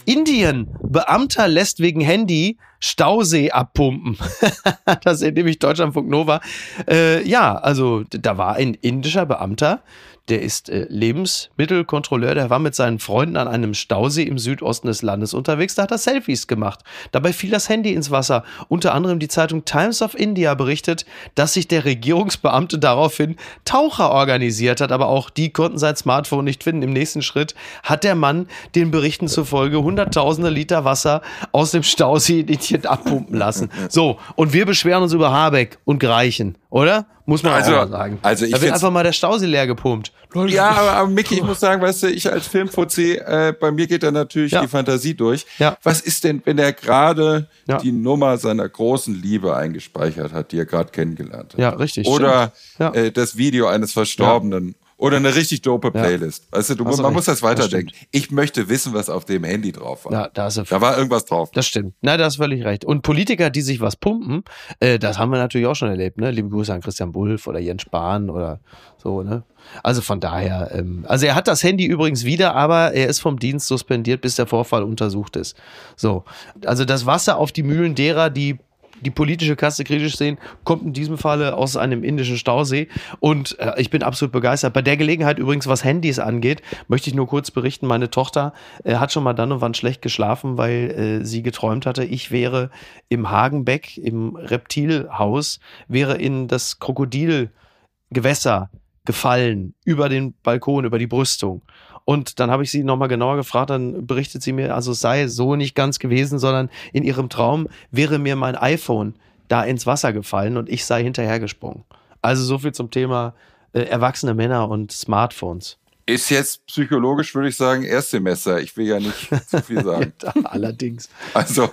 [0.10, 0.67] Indien.
[0.82, 4.17] Beamter lässt wegen Handy Stausee abpumpen.
[5.04, 6.41] das ist nämlich Deutschlandfunk Nova.
[6.89, 9.84] Äh, ja, also da war ein indischer Beamter,
[10.29, 15.01] der ist äh, Lebensmittelkontrolleur, der war mit seinen Freunden an einem Stausee im Südosten des
[15.01, 16.79] Landes unterwegs, da hat er Selfies gemacht.
[17.11, 18.43] Dabei fiel das Handy ins Wasser.
[18.67, 24.81] Unter anderem die Zeitung Times of India berichtet, dass sich der Regierungsbeamte daraufhin Taucher organisiert
[24.81, 26.83] hat, aber auch die konnten sein Smartphone nicht finden.
[26.83, 32.41] Im nächsten Schritt hat der Mann den Berichten zufolge hunderttausende Liter Wasser aus dem Stausee
[32.41, 33.69] in Indien abpumpen lassen.
[33.89, 37.05] So, und wir beschweren uns über Habeck und Greichen, oder?
[37.25, 38.19] Muss man Also- auch mal sagen.
[38.23, 40.12] also ich da wird einfach mal der Stausee leer gepumpt.
[40.47, 43.88] Ja, aber, aber Micky, ich muss sagen, weißt du, ich als Filmfuzzi, äh, bei mir
[43.88, 44.62] geht da natürlich Ja.
[44.62, 45.45] die Fantasie durch.
[45.58, 45.77] Ja.
[45.84, 47.77] Was ist denn, wenn er gerade Ja.
[47.77, 51.60] die Nummer seiner großen Liebe eingespeichert hat, die er gerade kennengelernt hat?
[51.60, 52.51] Ja, richtig, Oder.
[52.77, 52.93] Ja.
[52.93, 54.75] äh, das Video eines Verstorbenen.
[54.99, 56.51] Oder eine richtig dope Playlist.
[56.51, 57.13] Weißt du, du man recht.
[57.13, 57.93] muss das Das weiterdenken.
[58.12, 60.12] ich möchte wissen, was auf dem Handy drauf war.
[60.12, 61.51] Ja, da hast du Da war irgendwas drauf.
[61.53, 61.93] Das stimmt.
[62.01, 62.83] Na, da hast völlig recht.
[62.83, 64.43] Und Politiker, die sich was pumpen,
[64.81, 66.31] äh, das haben wir natürlich auch schon erlebt, ne?
[66.31, 68.59] Liebe Grüße an Christian Wulff oder Jens Spahn oder
[68.97, 69.43] so, ne?
[69.83, 73.39] Also von daher, ähm, also er hat das Handy übrigens wieder, aber er ist vom
[73.39, 75.55] Dienst suspendiert, bis der Vorfall untersucht ist.
[75.95, 76.25] So.
[76.65, 78.57] Also das Wasser auf die Mühlen derer, die
[79.01, 82.88] die politische Kasse kritisch sehen, kommt in diesem Falle aus einem indischen Stausee.
[83.19, 84.73] Und äh, ich bin absolut begeistert.
[84.73, 88.95] Bei der Gelegenheit übrigens, was Handys angeht, möchte ich nur kurz berichten, meine Tochter äh,
[88.95, 92.69] hat schon mal dann und wann schlecht geschlafen, weil äh, sie geträumt hatte, ich wäre
[93.09, 98.69] im Hagenbeck, im Reptilhaus, wäre in das Krokodilgewässer
[99.05, 101.63] gefallen, über den Balkon, über die Brüstung.
[102.10, 105.28] Und dann habe ich sie nochmal genauer gefragt, dann berichtet sie mir, also es sei
[105.28, 109.13] so nicht ganz gewesen, sondern in ihrem Traum wäre mir mein iPhone
[109.48, 111.84] da ins Wasser gefallen und ich sei hinterhergesprungen.
[112.24, 113.36] Also so viel zum Thema
[113.74, 115.78] äh, erwachsene Männer und Smartphones.
[116.08, 118.60] Ist jetzt psychologisch, würde ich sagen, Erstsemester.
[118.60, 120.12] Ich will ja nicht zu viel sagen.
[120.24, 121.10] Ja, allerdings.
[121.36, 121.69] Also,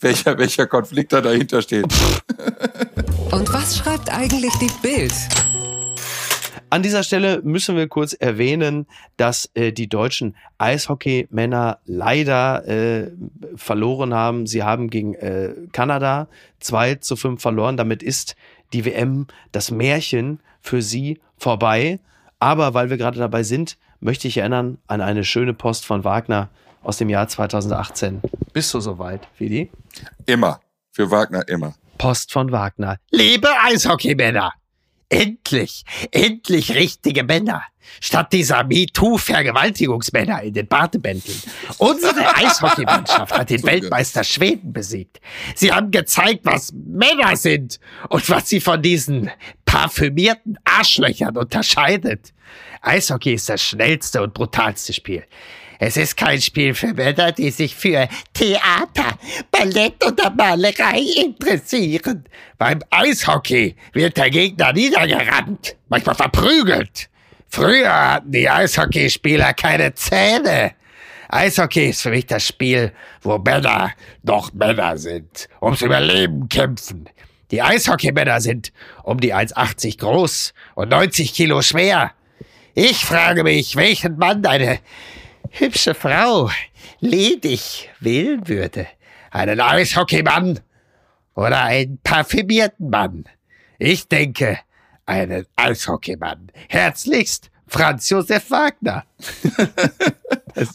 [0.00, 1.86] welcher, welcher Konflikt da dahinter steht.
[3.30, 5.12] Und was schreibt eigentlich die Bild?
[6.70, 13.10] An dieser Stelle müssen wir kurz erwähnen, dass äh, die deutschen Eishockeymänner leider äh,
[13.56, 14.46] verloren haben.
[14.46, 16.28] Sie haben gegen äh, Kanada
[16.60, 17.76] 2 zu 5 verloren.
[17.76, 18.36] Damit ist
[18.72, 21.98] die WM, das Märchen für sie vorbei.
[22.38, 26.48] Aber weil wir gerade dabei sind, möchte ich erinnern an eine schöne Post von Wagner
[26.82, 28.22] aus dem Jahr 2018.
[28.52, 29.70] Bist du soweit, Vidi?
[30.26, 30.60] Immer.
[30.92, 31.74] Für Wagner immer.
[31.98, 32.96] Post von Wagner.
[33.10, 34.52] Liebe Eishockeymänner!
[35.10, 37.64] Endlich, endlich richtige Männer.
[38.00, 41.42] Statt dieser MeToo-Vergewaltigungsmänner in den Badebändeln.
[41.78, 45.20] Unsere Eishockeymannschaft hat den Weltmeister Schweden besiegt.
[45.56, 49.30] Sie haben gezeigt, was Männer sind und was sie von diesen
[49.64, 52.32] parfümierten Arschlöchern unterscheidet.
[52.80, 55.24] Eishockey ist das schnellste und brutalste Spiel.
[55.82, 59.18] Es ist kein Spiel für Männer, die sich für Theater,
[59.50, 62.24] Ballett oder Malerei interessieren.
[62.58, 67.08] Beim Eishockey wird der Gegner niedergerannt, manchmal verprügelt.
[67.48, 70.72] Früher hatten die Eishockeyspieler keine Zähne.
[71.30, 77.08] Eishockey ist für mich das Spiel, wo Männer noch Männer sind, ums Überleben kämpfen.
[77.50, 78.70] Die Eishockeymänner sind
[79.02, 82.12] um die 1,80 groß und 90 Kilo schwer.
[82.74, 84.78] Ich frage mich, welchen Mann eine
[85.50, 86.50] hübsche Frau
[87.00, 88.86] ledig wählen würde.
[89.30, 90.60] Einen Eishockeymann
[91.34, 93.24] oder einen parfümierten Mann.
[93.78, 94.58] Ich denke,
[95.06, 96.52] einen Eishockeymann.
[96.68, 99.04] Herzlichst, Franz Josef Wagner.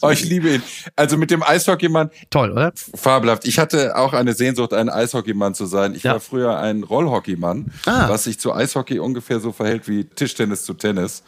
[0.00, 0.62] Oh, ich liebe ihn.
[0.96, 2.72] Also mit dem Eishockeymann, Toll, oder?
[2.94, 3.46] fabelhaft.
[3.46, 5.94] Ich hatte auch eine Sehnsucht, ein Eishockeymann zu sein.
[5.94, 6.12] Ich Ja.
[6.12, 8.08] war früher ein Rollhockeymann, Ah.
[8.08, 11.22] was sich zu Eishockey ungefähr so verhält wie Tischtennis zu Tennis.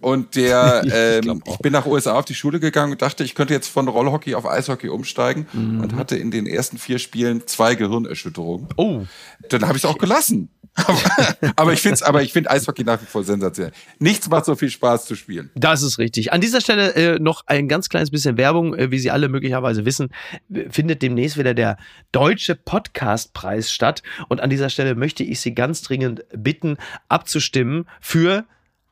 [0.00, 1.58] Und der, ähm, ich, auch.
[1.58, 4.46] bin nach USA auf die Schule gegangen und dachte, ich könnte jetzt von Rollhockey auf
[4.46, 5.80] Eishockey umsteigen Mhm.
[5.82, 8.68] und hatte in den ersten vier Spielen zwei Gehirnerschütterungen.
[8.76, 9.02] Oh.
[9.50, 10.48] Dann habe ich es auch gelassen.
[11.56, 13.72] Aber ich finde aber ich finde Eishockey nach wie vor sensationell.
[13.98, 15.50] Nichts macht so viel Spaß zu spielen.
[15.54, 16.32] Das ist richtig.
[16.32, 19.84] An dieser Stelle äh, noch ein ganz kleines bisschen Werbung, äh, wie Sie alle möglicherweise
[19.84, 20.10] wissen,
[20.70, 21.76] findet demnächst wieder der
[22.12, 24.02] Deutsche Podcastpreis statt.
[24.28, 26.76] Und an dieser Stelle möchte ich Sie ganz dringend bitten,
[27.08, 28.44] abzustimmen für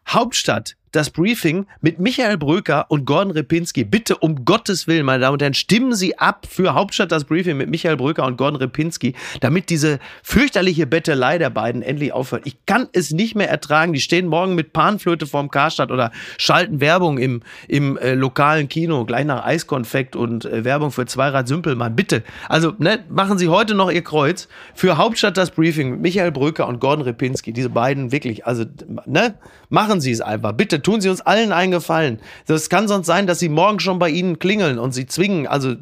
[0.06, 3.84] Hauptstadt das Briefing mit Michael Bröker und Gordon Repinski.
[3.84, 7.56] Bitte um Gottes Willen, meine Damen und Herren, stimmen Sie ab für Hauptstadt das Briefing
[7.56, 12.42] mit Michael Bröker und Gordon Repinski, damit diese fürchterliche Bettelei der beiden endlich aufhört.
[12.46, 13.92] Ich kann es nicht mehr ertragen.
[13.92, 19.04] Die stehen morgen mit Panflöte vorm Karstadt oder schalten Werbung im, im äh, lokalen Kino,
[19.04, 21.96] gleich nach Eiskonfekt und äh, Werbung für Zweirad Sümpelmann.
[21.96, 22.22] Bitte.
[22.48, 26.68] Also, ne, machen Sie heute noch Ihr Kreuz für Hauptstadt das Briefing mit Michael Bröker
[26.68, 27.52] und Gordon Repinski.
[27.52, 28.64] Diese beiden wirklich, also,
[29.06, 29.34] ne,
[29.68, 30.52] machen Sie es einfach.
[30.52, 32.20] Bitte tun Sie uns allen einen Gefallen.
[32.46, 35.46] Das kann sonst sein, dass sie morgen schon bei Ihnen klingeln und Sie zwingen.
[35.46, 35.74] Also,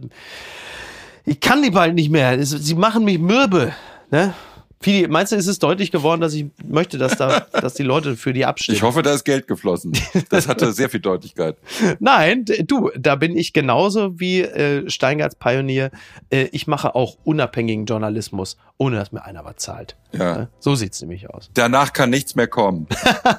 [1.24, 2.44] ich kann die bald nicht mehr.
[2.44, 3.72] Sie machen mich mürbe.
[4.10, 4.34] Ne?
[4.80, 8.16] Fidi, meinst du, ist es deutlich geworden, dass ich möchte, dass da, dass die Leute
[8.16, 8.76] für die abstimmen?
[8.76, 9.92] Ich hoffe, da ist Geld geflossen.
[10.28, 11.56] Das hatte sehr viel Deutlichkeit.
[11.98, 15.90] Nein, du, da bin ich genauso wie äh, Steingarts Pionier.
[16.30, 19.96] Äh, ich mache auch unabhängigen Journalismus, ohne dass mir einer was zahlt.
[20.12, 20.36] Ja.
[20.36, 20.48] Ne?
[20.58, 21.50] So sieht's nämlich aus.
[21.54, 22.86] Danach kann nichts mehr kommen.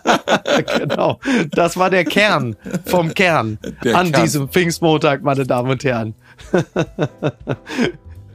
[0.78, 1.20] genau.
[1.52, 4.24] Das war der Kern vom Kern Der an Kern.
[4.24, 6.16] diesem Pfingstmontag, meine Damen und Herren.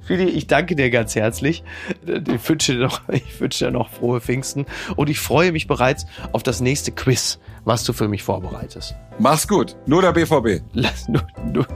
[0.04, 1.62] Fidi, ich danke dir ganz herzlich.
[2.04, 6.06] Ich wünsche, dir noch, ich wünsche dir noch frohe Pfingsten und ich freue mich bereits
[6.32, 8.94] auf das nächste Quiz, was du für mich vorbereitest.
[9.18, 9.76] Mach's gut.
[9.86, 10.62] Nur der BVB.
[10.72, 11.22] Lass nur.
[11.52, 11.66] nur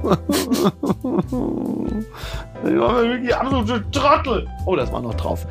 [2.64, 4.48] ich war wirklich absolute Trottel.
[4.64, 5.46] Oh, das war noch drauf.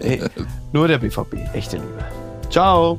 [0.00, 0.22] Hey,
[0.72, 1.36] nur der BVB.
[1.52, 2.04] Echte Liebe.
[2.50, 2.98] Ciao.